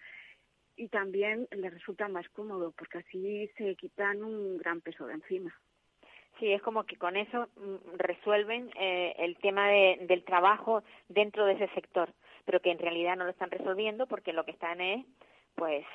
[0.77, 5.55] Y también les resulta más cómodo, porque así se quitan un gran peso de encima.
[6.39, 11.47] Sí, es como que con eso mm, resuelven eh, el tema de, del trabajo dentro
[11.47, 12.13] de ese sector,
[12.45, 15.07] pero que en realidad no lo están resolviendo porque lo que están es,
[15.55, 15.87] pues,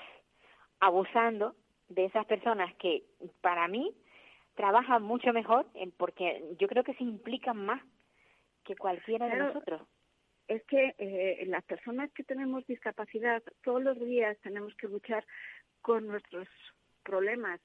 [0.79, 1.55] abusando
[1.89, 3.03] de esas personas que,
[3.41, 3.93] para mí,
[4.55, 5.65] trabajan mucho mejor,
[5.97, 7.81] porque yo creo que se implican más
[8.63, 9.81] que cualquiera de nosotros.
[10.47, 15.25] Es que eh, las personas que tenemos discapacidad todos los días tenemos que luchar
[15.81, 16.47] con nuestros
[17.03, 17.61] problemas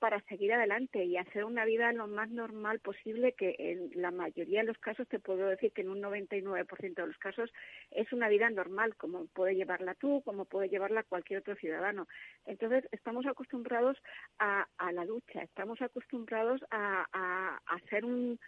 [0.00, 4.60] para seguir adelante y hacer una vida lo más normal posible, que en la mayoría
[4.60, 7.52] de los casos te puedo decir que en un 99% de los casos
[7.92, 12.08] es una vida normal, como puede llevarla tú, como puede llevarla cualquier otro ciudadano.
[12.46, 13.96] Entonces, estamos acostumbrados
[14.38, 18.40] a, la lucha, estamos acostumbrados a hacer un,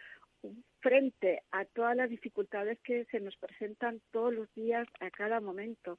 [0.80, 5.98] frente a todas las dificultades que se nos presentan todos los días, a cada momento.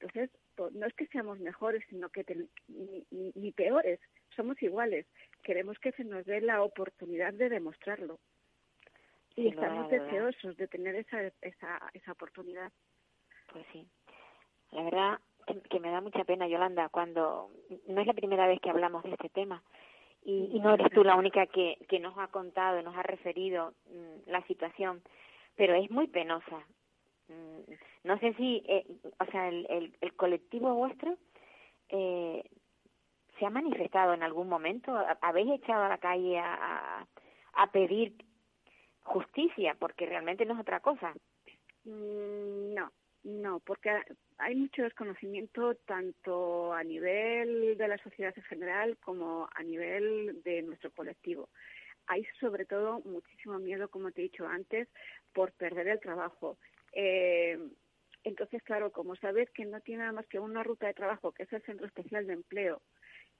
[0.00, 0.30] Entonces,
[0.72, 2.24] no es que seamos mejores, sino que
[2.68, 4.00] ni, ni, peores
[4.34, 5.06] somos iguales.
[5.42, 8.18] Queremos que se nos dé la oportunidad de demostrarlo.
[9.36, 12.72] y estamos deseosos de tener esa, esa, esa oportunidad.
[13.52, 13.86] Pues sí.
[14.72, 15.20] La verdad
[15.70, 17.50] que me da mucha pena, Yolanda, cuando
[17.88, 19.62] no es la primera vez que hablamos de este tema.
[20.22, 23.72] Y, y no eres tú la única que, que nos ha contado, nos ha referido
[23.86, 25.02] mm, la situación,
[25.56, 26.66] pero es muy penosa.
[27.30, 27.72] Mm,
[28.04, 28.84] no sé si, eh,
[29.18, 31.16] o sea, el, el, el colectivo vuestro
[31.88, 32.42] eh,
[33.38, 34.92] se ha manifestado en algún momento.
[35.20, 37.06] ¿Habéis echado a la calle a, a,
[37.54, 38.14] a pedir
[39.02, 39.76] justicia?
[39.78, 41.14] Porque realmente no es otra cosa.
[41.84, 42.92] Mm, no,
[43.24, 43.90] no, porque
[44.38, 50.62] hay mucho desconocimiento tanto a nivel de la sociedad en general como a nivel de
[50.62, 51.48] nuestro colectivo.
[52.06, 54.88] Hay sobre todo muchísimo miedo, como te he dicho antes,
[55.32, 56.58] por perder el trabajo.
[56.92, 57.58] Eh,
[58.24, 61.44] entonces, claro, como sabes que no tiene nada más que una ruta de trabajo, que
[61.44, 62.82] es el Centro Especial de Empleo,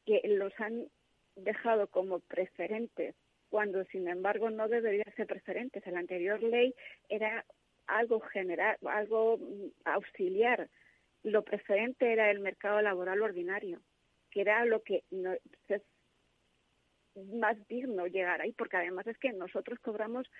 [0.06, 0.88] que los han
[1.36, 3.14] dejado como preferentes,
[3.50, 5.86] cuando sin embargo no deberían ser preferentes.
[5.86, 6.74] En la anterior ley
[7.08, 7.44] era
[7.86, 9.38] algo general, algo
[9.84, 10.68] auxiliar.
[11.22, 13.82] Lo preferente era el mercado laboral ordinario,
[14.30, 15.34] que era lo que no,
[15.68, 15.82] es
[17.14, 20.30] más digno llegar ahí, porque además es que nosotros cobramos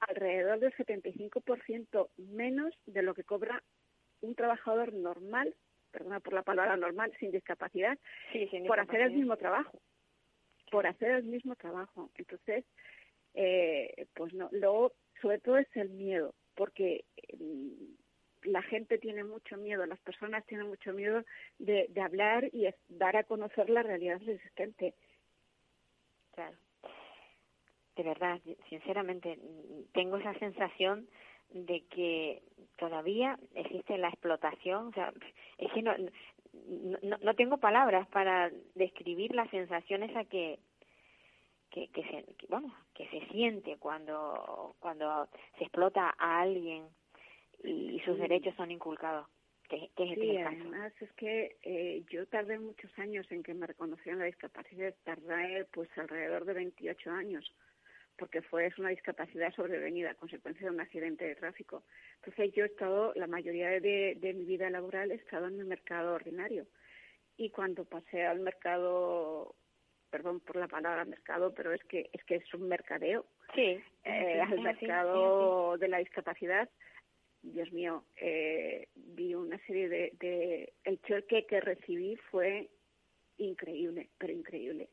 [0.00, 3.62] alrededor del 75% menos de lo que cobra
[4.20, 5.54] un trabajador normal,
[5.90, 7.98] perdona por la palabra normal, sin discapacidad,
[8.66, 9.80] por hacer el mismo trabajo.
[10.70, 12.10] Por hacer el mismo trabajo.
[12.16, 12.64] Entonces,
[13.34, 17.04] eh, pues no, luego, sobre todo es el miedo porque
[17.38, 21.24] mm, la gente tiene mucho miedo, las personas tienen mucho miedo
[21.58, 24.94] de, de hablar y dar a conocer la realidad existente.
[26.34, 26.56] Claro.
[27.98, 29.40] De verdad, sinceramente,
[29.92, 31.08] tengo esa sensación
[31.50, 32.42] de que
[32.76, 35.12] todavía existe la explotación, o sea,
[35.58, 35.94] es que no,
[37.02, 40.60] no, no tengo palabras para describir la sensación esa que,
[41.72, 45.28] que, que se que, bueno que se siente cuando cuando
[45.58, 46.84] se explota a alguien
[47.64, 49.26] y, sus derechos son inculcados
[49.68, 53.66] que, que es sí, además es que eh, yo tardé muchos años en que me
[53.66, 57.52] reconocieran la discapacidad tardé pues alrededor de 28 años
[58.18, 61.84] porque fue es una discapacidad sobrevenida a consecuencia de un accidente de tráfico.
[62.16, 65.66] Entonces yo he estado, la mayoría de, de mi vida laboral he estado en el
[65.66, 66.66] mercado ordinario
[67.36, 69.54] y cuando pasé al mercado
[70.10, 73.26] perdón por la palabra mercado, pero es que es que es un mercadeo.
[73.54, 73.80] Sí.
[74.04, 76.68] Eh, al mercado de la discapacidad,
[77.42, 82.68] Dios mío, eh, vi una serie de, de el choque que recibí fue
[83.36, 84.88] increíble, pero increíble.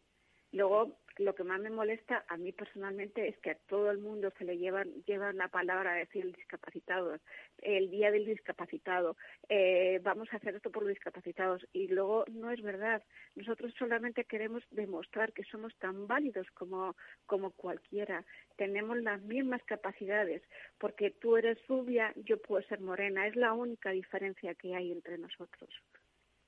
[0.51, 4.31] Luego lo que más me molesta a mí personalmente es que a todo el mundo
[4.37, 4.93] se le llevan,
[5.37, 7.17] la palabra a decir el discapacitado,
[7.61, 9.15] el día del discapacitado,
[9.49, 13.03] eh, vamos a hacer esto por los discapacitados y luego no es verdad.
[13.35, 16.95] Nosotros solamente queremos demostrar que somos tan válidos como,
[17.25, 18.25] como cualquiera,
[18.57, 20.41] tenemos las mismas capacidades,
[20.77, 25.17] porque tú eres rubia, yo puedo ser morena, es la única diferencia que hay entre
[25.17, 25.69] nosotros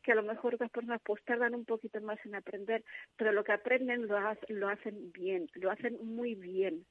[0.08, 2.82] que a lo mejor otras personas pues tardan un poquito más en aprender,
[3.18, 6.86] pero lo que aprenden lo, lo hacen bien, lo hacen muy bien.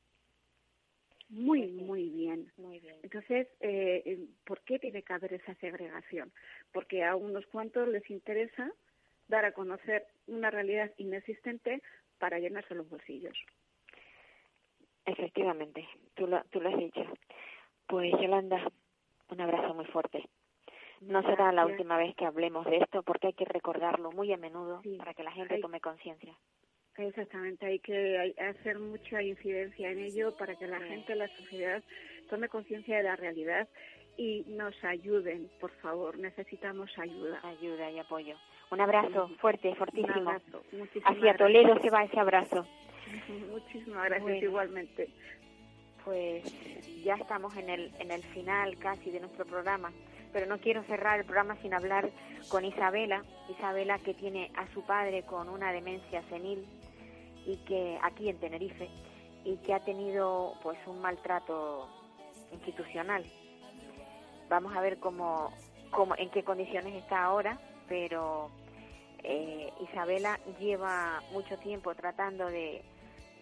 [1.31, 2.53] Muy, muy bien.
[2.59, 2.97] Muy bien.
[3.03, 6.31] Entonces, eh, eh, ¿por qué tiene que haber esa segregación?
[6.73, 8.71] Porque a unos cuantos les interesa
[9.29, 11.83] dar a conocer una realidad inexistente
[12.19, 13.37] para llenarse los bolsillos.
[15.07, 17.03] Efectivamente, tú lo, tú lo has dicho.
[17.87, 18.71] Pues Yolanda,
[19.31, 20.29] un abrazo muy fuerte.
[21.01, 24.37] No será la última vez que hablemos de esto porque hay que recordarlo muy a
[24.37, 26.35] menudo para que la gente tome conciencia.
[26.97, 31.83] Exactamente, hay que hacer mucha incidencia en ello para que la gente, la sociedad,
[32.31, 33.69] tome conciencia de la realidad
[34.17, 36.19] y nos ayuden, por favor.
[36.19, 37.41] Necesitamos ayuda.
[37.43, 38.37] Ayuda y apoyo.
[38.71, 40.21] Un abrazo fuerte, fortísimo.
[40.21, 40.63] Un abrazo.
[41.05, 42.67] Hacia Toledo se va ese abrazo.
[43.51, 45.09] Muchísimas gracias igualmente.
[46.03, 46.45] Pues
[47.05, 49.93] ya estamos en el, en el final casi de nuestro programa
[50.37, 52.11] pero no quiero cerrar el programa sin hablar
[52.51, 56.68] con Isabela, Isabela que tiene a su padre con una demencia senil
[57.47, 58.91] y que aquí en Tenerife
[59.45, 61.89] y que ha tenido pues un maltrato
[62.53, 63.24] institucional.
[64.51, 65.55] Vamos a ver cómo,
[65.91, 67.59] cómo en qué condiciones está ahora,
[67.89, 68.51] pero
[69.22, 72.82] eh, Isabela lleva mucho tiempo tratando de,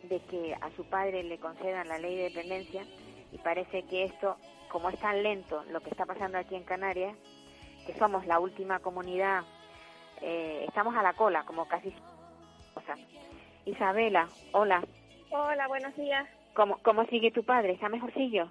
[0.05, 2.86] de que a su padre le concedan la ley de dependencia
[3.32, 4.36] y parece que esto
[4.75, 7.16] como es tan lento lo que está pasando aquí en Canarias,
[7.87, 9.45] que somos la última comunidad,
[10.20, 11.95] eh, estamos a la cola, como casi...
[13.66, 14.83] Isabela, hola.
[15.31, 16.29] Hola, buenos días.
[16.55, 17.75] ¿Cómo, ¿Cómo sigue tu padre?
[17.75, 18.51] ¿Está mejorcillo?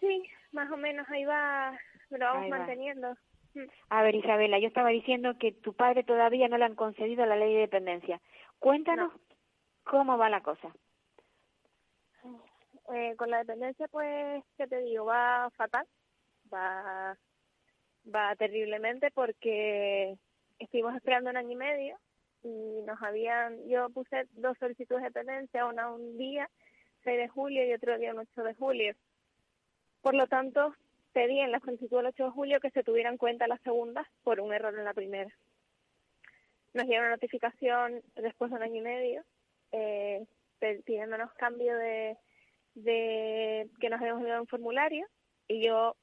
[0.00, 1.78] Sí, más o menos ahí va,
[2.08, 3.12] lo vamos manteniendo.
[3.52, 3.66] Mm.
[3.90, 7.36] A ver, Isabela, yo estaba diciendo que tu padre todavía no le han concedido la
[7.36, 8.22] ley de dependencia.
[8.58, 9.12] Cuéntanos
[9.84, 10.72] cómo va la cosa.
[12.92, 15.06] Eh, con la dependencia, pues, ¿qué te digo?
[15.06, 15.86] Va fatal,
[16.52, 17.16] va,
[18.14, 20.16] va terriblemente porque
[20.58, 21.98] estuvimos esperando un año y medio
[22.42, 26.50] y nos habían, yo puse dos solicitudes de dependencia, una un día,
[27.04, 28.94] 6 de julio y otro día, 8 de julio.
[30.02, 30.74] Por lo tanto,
[31.12, 34.06] pedí en la solicitud del 8 de julio que se tuviera en cuenta la segunda
[34.22, 35.30] por un error en la primera.
[36.74, 39.24] Nos una notificación después de un año y medio
[39.72, 40.26] eh,
[40.84, 42.16] pidiéndonos cambio de,
[42.74, 45.06] de que nos habíamos enviado un formulario
[45.48, 45.96] y yo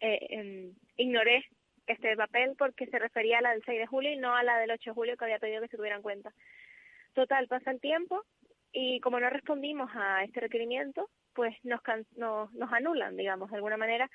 [0.00, 1.44] eh, em, ignoré
[1.86, 4.58] este papel porque se refería a la del 6 de julio y no a la
[4.58, 6.32] del 8 de julio que había pedido que se tuviera en cuenta.
[7.12, 8.24] Total, pasa el tiempo
[8.72, 11.80] y como no respondimos a este requerimiento, pues nos,
[12.16, 14.10] nos, nos anulan, digamos, de alguna manera,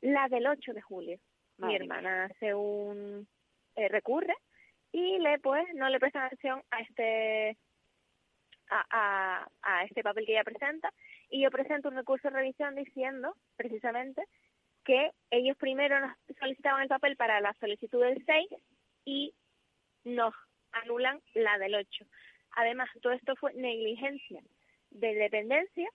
[0.00, 1.18] la del 8 de julio.
[1.58, 3.26] Mi hermana hace un
[3.74, 4.34] eh, recurre
[4.92, 7.56] y le pues no le presta atención a este
[8.70, 10.92] a, a, a este papel que ella presenta
[11.30, 14.22] y yo presento un recurso de revisión diciendo precisamente
[14.84, 18.48] que ellos primero nos solicitaban el papel para la solicitud del 6
[19.04, 19.34] y
[20.04, 20.34] nos
[20.72, 22.04] anulan la del 8.
[22.56, 24.42] Además, todo esto fue negligencia
[24.90, 25.88] de dependencia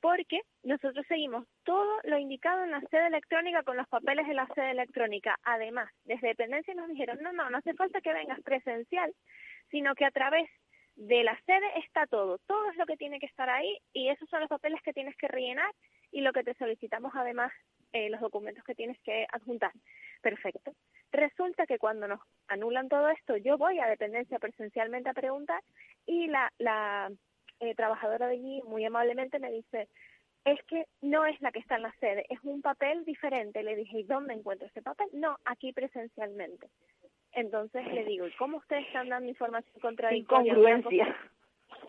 [0.00, 4.46] porque nosotros seguimos todo lo indicado en la sede electrónica con los papeles de la
[4.54, 5.36] sede electrónica.
[5.42, 9.12] Además, desde dependencia nos dijeron, no, no, no hace falta que vengas presencial,
[9.70, 10.48] sino que a través
[10.98, 14.28] de la sede está todo, todo es lo que tiene que estar ahí y esos
[14.28, 15.70] son los papeles que tienes que rellenar
[16.10, 17.52] y lo que te solicitamos además
[17.92, 19.70] eh, los docuentos que tienes que adjuntar.
[20.20, 20.72] Perfecto.
[21.12, 25.62] Resulta que cuando nos anulan todo esto, yo voy a dependencia presencialmente a preguntar
[26.04, 27.12] y la, la
[27.60, 29.88] eh, trabajadora de allí muy amablemente me dice,
[30.44, 33.62] es que no es la que está en la sede, es un papel diferente.
[33.62, 35.06] Le dije, ¿y dónde encuentro ese papel?
[35.12, 36.68] No, aquí presencialmente.
[37.32, 40.52] Entonces le digo, ¿y cómo ustedes están dando información contradictoria?
[40.52, 41.16] Incongruencia.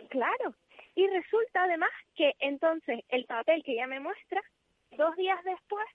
[0.10, 0.54] Claro.
[0.96, 4.42] Y resulta además que entonces el papel que ella me muestra,
[4.92, 5.86] dos días después,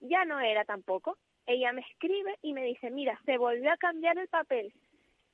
[0.00, 1.16] ya no era tampoco.
[1.46, 4.72] Ella me escribe y me dice, mira, se volvió a cambiar el papel.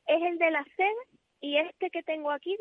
[0.06, 0.94] Es el de la sede
[1.40, 2.56] y este que tengo aquí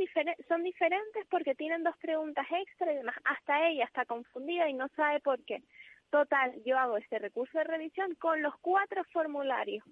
[0.47, 3.15] son diferentes porque tienen dos preguntas extra y demás.
[3.25, 5.61] Hasta ella está confundida y no sabe por qué.
[6.09, 9.83] Total, yo hago este recurso de revisión con los cuatro formularios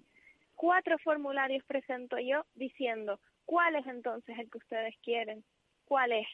[0.62, 5.42] cuatro formularios presento yo diciendo cuál es entonces el que ustedes quieren,
[5.86, 6.28] cuál es,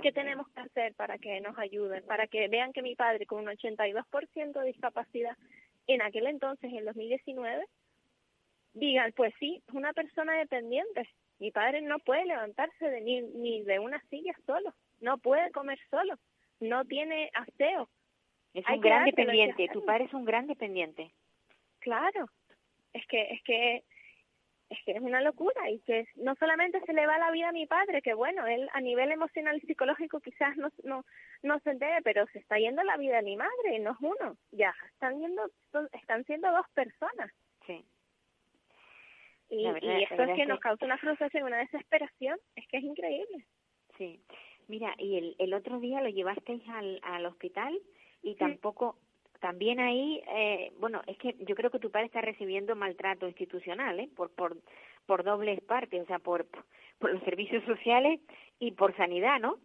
[0.00, 3.40] qué tenemos que hacer para que nos ayuden, para que vean que mi padre con
[3.40, 5.36] un 82% de discapacidad
[5.88, 7.64] en aquel entonces, en 2019,
[8.74, 11.08] digan, pues sí, es una persona dependiente.
[11.40, 15.80] Mi padre no puede levantarse de ni, ni de una silla solo, no puede comer
[15.90, 16.14] solo,
[16.60, 17.88] no tiene aseo.
[18.54, 21.10] Es un gran dependiente, tu padre es un gran dependiente.
[21.80, 22.28] Claro,
[22.94, 23.84] es que es que
[24.70, 27.52] es que es una locura y que no solamente se le va la vida a
[27.52, 31.04] mi padre, que bueno, él a nivel emocional y psicológico quizás no, no,
[31.42, 34.36] no se entere, pero se está yendo la vida de mi madre, no es uno,
[34.50, 35.50] ya están yendo,
[35.92, 37.30] están siendo dos personas.
[37.66, 37.84] Sí.
[39.50, 43.46] Y, y esto es que nos causa una frustración, una desesperación, es que es increíble.
[43.98, 44.20] Sí.
[44.66, 47.78] Mira, y el, el otro día lo llevasteis al, al hospital
[48.22, 48.98] y tampoco
[49.44, 54.00] también ahí, eh, bueno, es que yo creo que tu padre está recibiendo maltrato institucional,
[54.00, 54.08] ¿eh?
[54.16, 54.56] Por, por,
[55.04, 56.46] por dobles partes, o sea, por,
[56.98, 58.22] por los servicios sociales
[58.58, 59.58] y por sanidad, ¿no?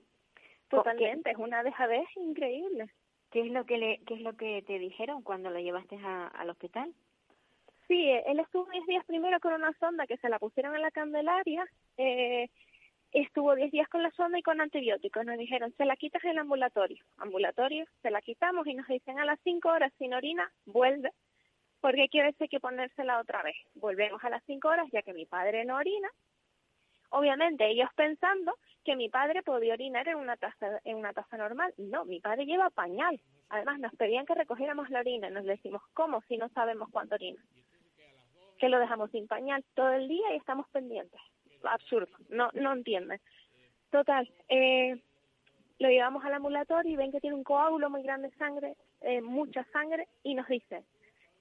[0.67, 2.89] Totalmente, es una dejadez increíble.
[3.31, 6.27] ¿Qué es lo que le, qué es lo que te dijeron cuando lo llevaste a,
[6.27, 6.93] al hospital?
[7.87, 10.91] Sí, él estuvo 10 días primero con una sonda que se la pusieron en la
[10.91, 11.65] Candelaria,
[11.95, 12.49] eh,
[13.11, 15.25] estuvo 10 días con la sonda y con antibióticos.
[15.25, 17.03] Nos dijeron, se la quitas en el ambulatorio.
[17.17, 21.11] Ambulatorio, se la quitamos y nos dicen a las 5 horas sin orina, vuelve,
[21.81, 23.55] porque hay que que ponérsela otra vez.
[23.75, 26.09] Volvemos a las 5 horas ya que mi padre no orina.
[27.11, 28.55] Obviamente ellos pensando
[28.85, 31.73] que mi padre podía orinar en una taza en una taza normal.
[31.77, 33.19] No, mi padre lleva pañal.
[33.49, 35.31] Además nos pedían que recogiéramos la orina.
[35.31, 37.43] Nos decimos, ¿cómo si no sabemos cuánto orina?
[38.59, 41.19] Que lo dejamos sin pañal todo el día y estamos pendientes
[41.63, 43.19] absurdo, no, no entienden.
[43.89, 45.01] Total, eh,
[45.79, 49.21] lo llevamos al ambulatorio y ven que tiene un coágulo muy grande de sangre, eh,
[49.21, 50.85] mucha sangre, y nos dicen,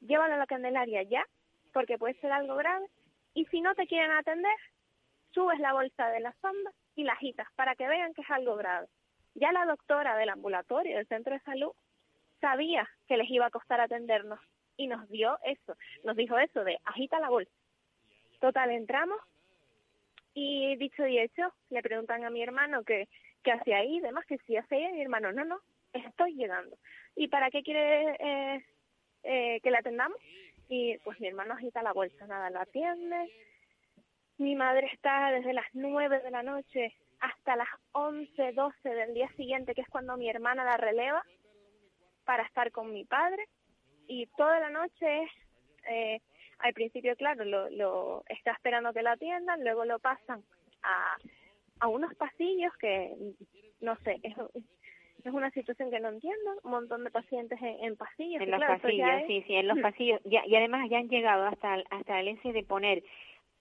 [0.00, 1.26] llévalo a la Candelaria ya,
[1.72, 2.86] porque puede ser algo grave,
[3.34, 4.56] y si no te quieren atender,
[5.32, 8.56] subes la bolsa de la sonda y la agitas para que vean que es algo
[8.56, 8.88] grave.
[9.34, 11.72] Ya la doctora del ambulatorio, del centro de salud,
[12.40, 14.40] sabía que les iba a costar atendernos
[14.76, 17.52] y nos dio eso, nos dijo eso de agita la bolsa.
[18.40, 19.18] Total, entramos,
[20.38, 23.08] y dicho y hecho, le preguntan a mi hermano que
[23.42, 25.58] qué hace ahí demás, que si hace ahí, mi hermano, no, no,
[25.92, 26.76] estoy llegando.
[27.16, 28.64] ¿Y para qué quiere eh,
[29.24, 30.18] eh, que la atendamos?
[30.68, 33.32] Y pues mi hermano agita la bolsa, nada, la atiende.
[34.36, 39.28] Mi madre está desde las nueve de la noche hasta las 11, 12 del día
[39.36, 41.24] siguiente, que es cuando mi hermana la releva,
[42.24, 43.48] para estar con mi padre.
[44.06, 45.30] Y toda la noche es,
[45.90, 46.20] eh,
[46.60, 50.42] al principio, claro, lo, lo está esperando que la atiendan, luego lo pasan
[50.82, 51.16] a,
[51.80, 53.14] a unos pasillos que,
[53.80, 54.34] no sé, es,
[55.24, 58.42] es una situación que no entiendo, un montón de pacientes en, en pasillos.
[58.42, 60.20] En los claro, pasillos, es- sí, sí, en los pasillos.
[60.24, 63.02] Ya, y además ya han llegado hasta el, hasta el ese de poner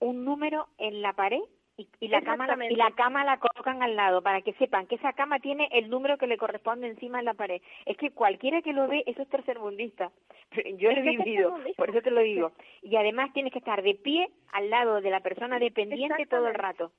[0.00, 1.40] un número en la pared
[1.78, 4.86] y, y la cama la, y la cama la colocan al lado para que sepan
[4.88, 7.62] que esa cama tiene el número que le corresponde encima en la pared.
[7.86, 10.10] Es que cualquiera que lo ve, eso es tercermundista.
[10.76, 12.52] Yo he vivido, por eso te lo digo.
[12.82, 16.54] Y además tienes que estar de pie al lado de la persona dependiente todo el
[16.54, 16.92] rato.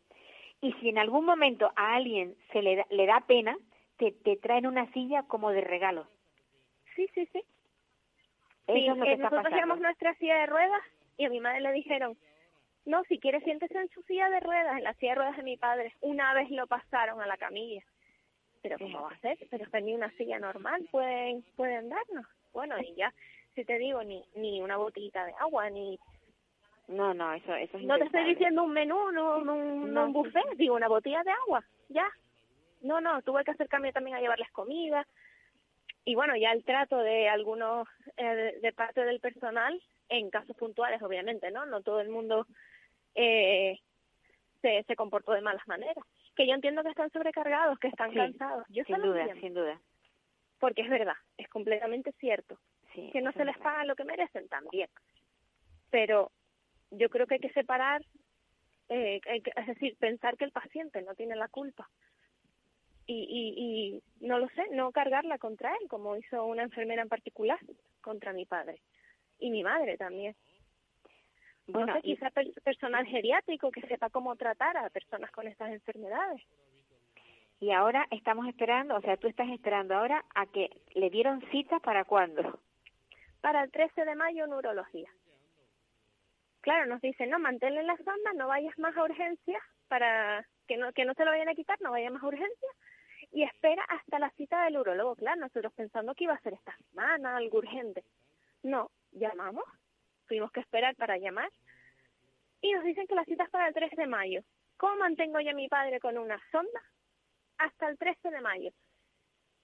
[0.62, 3.58] Y si en algún momento a alguien se le da, le da pena,
[3.98, 6.08] te, te traen una silla como de regalo.
[6.96, 7.44] Sí, sí, sí.
[8.68, 9.56] Eso Sí, es lo que eh, está nosotros pasando.
[9.56, 10.82] llevamos nuestra silla de ruedas
[11.18, 12.18] y a mi madre le dijeron,
[12.86, 15.44] no, si quiere siéntese en su silla de ruedas, en la silla de ruedas de
[15.44, 15.94] mi padre.
[16.02, 17.84] Una vez lo pasaron a la camilla.
[18.62, 19.38] Pero ¿cómo va a ser?
[19.50, 22.26] Pero es que ni una silla normal pueden, pueden darnos.
[22.52, 23.14] Bueno, y ya,
[23.56, 25.98] si te digo, ni, ni una botellita de agua, ni...
[26.88, 30.06] No, no, eso, eso es No te estoy diciendo un menú, no, no, un- No,
[30.06, 32.08] un sí, buffet, digo una botella de agua, ya.
[32.82, 35.06] No, no, tuve que acercarme también a llevarles comida.
[36.04, 39.80] Y bueno, ya el trato de algunos, eh, de parte del personal,
[40.10, 41.66] en casos puntuales, obviamente, ¿no?
[41.66, 42.46] No todo el mundo
[43.16, 43.80] eh,
[44.62, 46.04] se, se comportó de malas maneras.
[46.36, 48.66] Que yo entiendo que están sobrecargados, que están Sí, cansados.
[48.70, 49.82] Yo Sin duda, entiendo, sin duda.
[50.60, 52.60] porque es verdad, es completamente cierto
[52.94, 54.90] Sí, que no se es les paga lo que merecen también.
[55.92, 56.32] Pero
[56.92, 58.02] yo creo que hay que separar,
[58.90, 61.88] eh, hay que- es decir, pensar que el paciente no tiene la culpa
[63.06, 67.10] y, y, y no lo sé, no cargarla contra él, como hizo una enfermera en
[67.10, 67.60] particular
[68.02, 68.82] contra mi padre
[69.40, 70.36] y mi madre también.
[71.68, 75.48] Bueno, no sé, y- quizá per- personal geriátrico que sepa cómo tratar a personas con
[75.48, 76.42] estas enfermedades.
[77.60, 81.80] Y ahora estamos esperando, o sea, tú estás esperando ahora a que le dieron cita
[81.80, 82.60] para cuándo.
[83.42, 85.10] Para el 13 de mayo, neurología.
[86.62, 90.92] Claro, nos dicen, no, manténle la sonda, no vayas más a urgencias, para que no,
[90.94, 92.72] que no te lo vayan a quitar, no vayas más a urgencias,
[93.32, 95.16] y espera hasta la cita del urólogo.
[95.16, 98.04] Claro, nosotros pensando que iba a ser esta semana, algo urgente.
[98.64, 99.64] No, llamamos,
[100.28, 101.50] tuvimos que esperar para llamar,
[102.62, 104.42] y nos dicen que la cita es para el 13 de mayo.
[104.78, 106.82] ¿Cómo mantengo yo a mi padre con una sonda
[107.58, 108.72] hasta el 13 de mayo?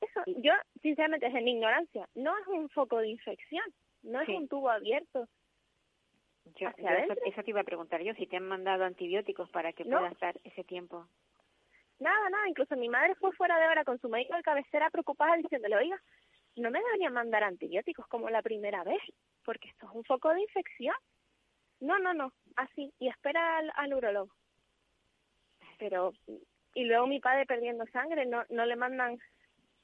[0.02, 2.08] Eso, yo, sinceramente, es en ignorancia.
[2.16, 3.64] No es un foco de infección,
[4.04, 4.34] no es Sí.
[4.36, 5.28] un tubo abierto.
[6.58, 9.50] Yo, ¿Hacia yo eso, eso te iba a preguntar yo, si te han mandado antibióticos
[9.50, 9.98] para que No.
[9.98, 11.08] puedas estar ese tiempo.
[12.00, 12.48] Nada, nada.
[12.48, 16.02] Incluso mi madre fue fuera de hora con su médico de cabecera preocupada diciéndole, oiga,
[16.58, 19.02] no me deberían mandar antibióticos como la primera vez,
[19.46, 20.96] porque esto es un foco de infección.
[21.80, 22.94] No, no, no, así.
[23.00, 24.34] Y espera al, al urólogo.
[25.78, 26.14] Pero,
[26.74, 29.20] y luego mi padre perdiendo sangre, no, no le mandan...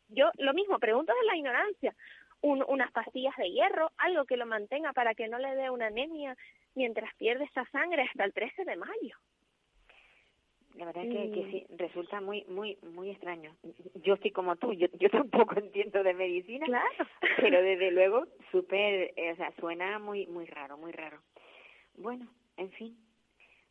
[0.09, 1.95] Yo, lo mismo, pregunto de la ignorancia.
[2.41, 5.87] Un, unas pastillas de hierro, algo que lo mantenga para que no le dé una
[5.87, 6.35] anemia
[6.73, 9.17] mientras pierde esa sangre hasta el 13 de mayo.
[10.75, 13.53] La verdad que, que sí, resulta muy, muy, muy extraño.
[14.03, 17.07] Yo estoy como tú, yo, yo tampoco entiendo de medicina, Claro.
[17.37, 21.19] pero desde luego súper, eh, o sea, suena muy, muy raro, muy raro.
[21.97, 22.97] Bueno, en fin,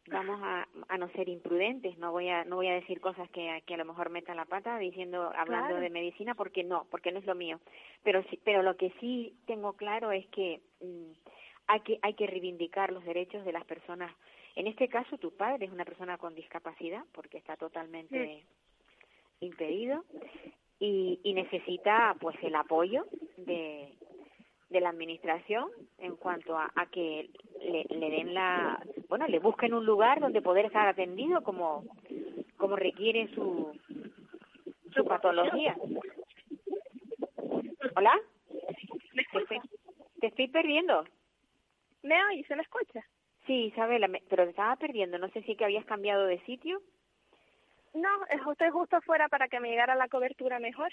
[0.09, 3.63] vamos a, a no ser imprudentes, no voy a, no voy a decir cosas que,
[3.67, 5.81] que a lo mejor metan la pata diciendo, hablando Claro.
[5.81, 7.61] de medicina, porque no, porque no es lo mío.
[8.03, 11.13] Pero sí, pero lo que sí tengo claro es que mm,
[11.69, 14.13] hay que, hay que reivindicar los derechos de las personas.
[14.57, 18.45] En este caso, tu padre es una persona con discapacidad, porque está totalmente
[19.41, 20.05] impedido
[20.79, 23.95] y, y necesita pues el apoyo de,
[24.69, 27.31] de la administración en cuanto a, a que
[27.61, 31.85] le, le den la bueno le busquen un lugar donde poder estar atendido como
[32.57, 33.73] como requiere su
[34.95, 35.77] su patología.
[37.97, 38.19] Hola
[39.33, 39.61] te estoy,
[40.21, 41.05] te estoy perdiendo.
[42.03, 42.47] ¿Me oyes?
[42.47, 43.05] ¿Se me escucha?
[43.51, 46.81] Sí Isabela me- pero te estaba perdiendo no sé si que habías cambiado de sitio
[47.93, 50.91] No, es- estoy justo afuera para que me llegara la cobertura mejor.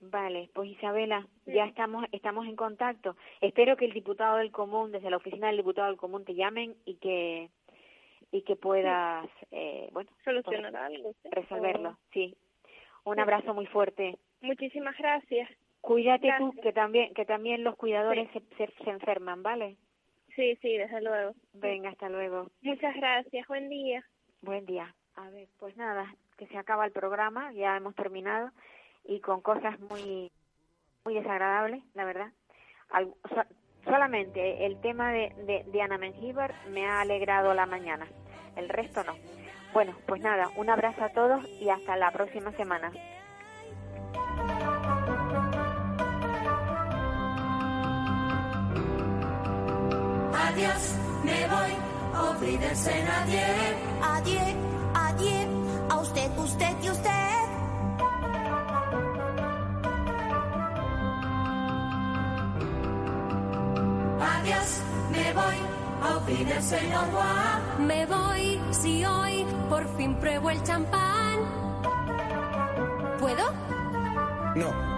[0.00, 3.16] Vale, pues Isabela, ya estamos estamos en contacto.
[3.42, 6.74] Espero que el diputado del común, desde la oficina del diputado del común, te llamen
[6.86, 7.50] y que
[8.30, 11.12] y que puedas, eh, bueno, Solucionar algo.
[11.22, 11.28] ¿sí?
[11.30, 11.90] resolverlo.
[11.90, 12.34] O- Sí.
[13.04, 14.16] Un abrazo muy fuerte.
[14.40, 15.50] Muchísimas gracias.
[15.82, 16.62] Cuídate tú, Gracias.
[16.64, 19.76] que también que también los cuidadores se, se, se enferman, ¿vale?
[20.38, 21.34] Sí, sí, desde luego.
[21.54, 22.46] Venga, hasta luego.
[22.62, 24.04] Muchas gracias, buen día.
[24.40, 24.94] Buen día.
[25.16, 28.52] A ver, pues nada, que se acaba el programa, ya hemos terminado
[29.04, 30.30] y con cosas muy
[31.04, 32.28] muy desagradables, la verdad.
[32.90, 33.12] Al,
[33.82, 38.06] solamente el tema de, de, de Ana me ha alegrado la mañana,
[38.54, 39.16] el resto no.
[39.72, 42.92] Bueno, pues nada, un abrazo a todos y hasta la próxima semana.
[50.58, 53.76] adiós, me voy, ofrídense adiós.
[54.02, 54.54] Adiós,
[54.94, 55.46] adiós,
[55.88, 57.48] a usted, usted y usted.
[64.20, 64.82] Adiós,
[65.12, 67.62] me voy, ofrídense normal.
[67.78, 71.38] Me voy, si hoy por fin pruebo el champán.
[73.20, 73.52] ¿Puedo?
[74.56, 74.97] No.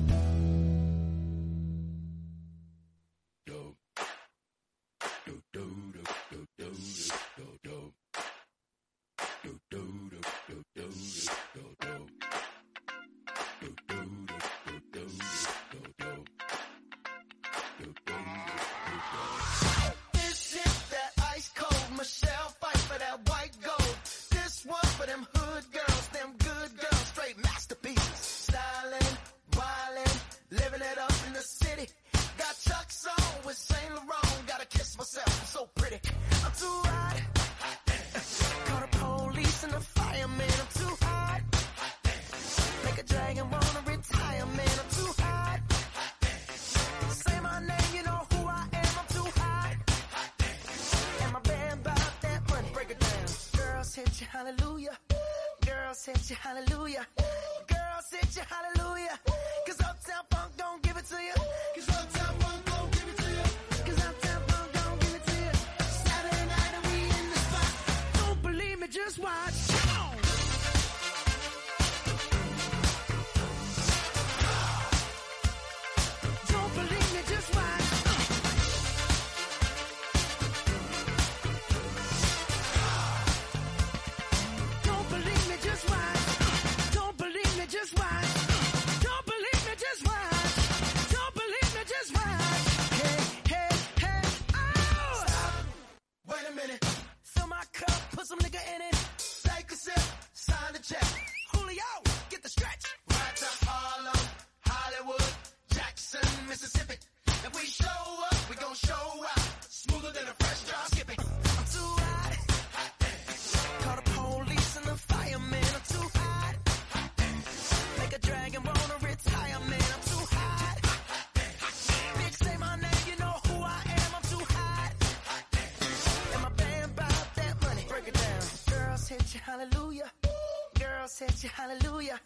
[131.29, 132.19] said hallelujah.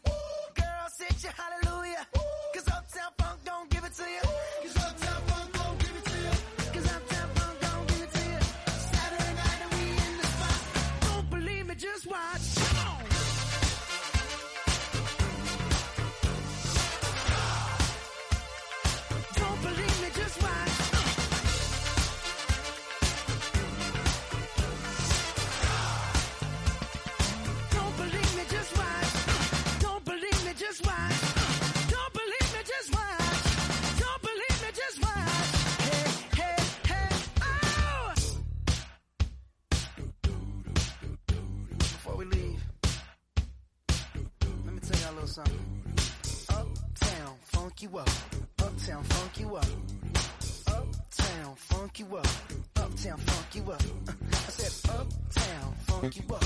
[53.05, 53.81] uptown funk you up.
[53.81, 56.43] Uh, I said uptown funk you up.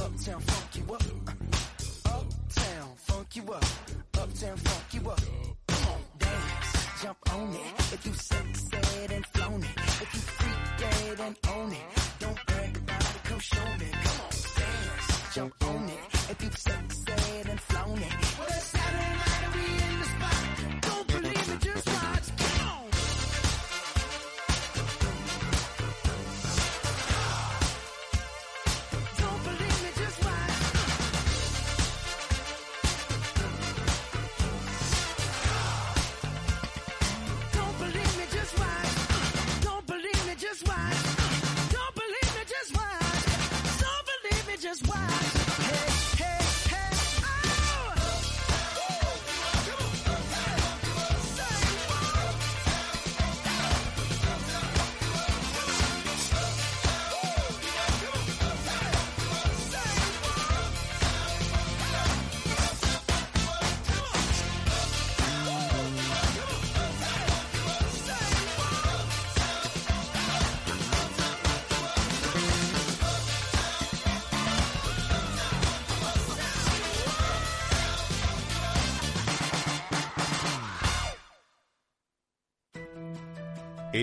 [0.00, 1.02] Uptown funk you up.
[2.06, 3.64] Uh, uptown funk you up.
[4.14, 5.47] Uptown funk you up.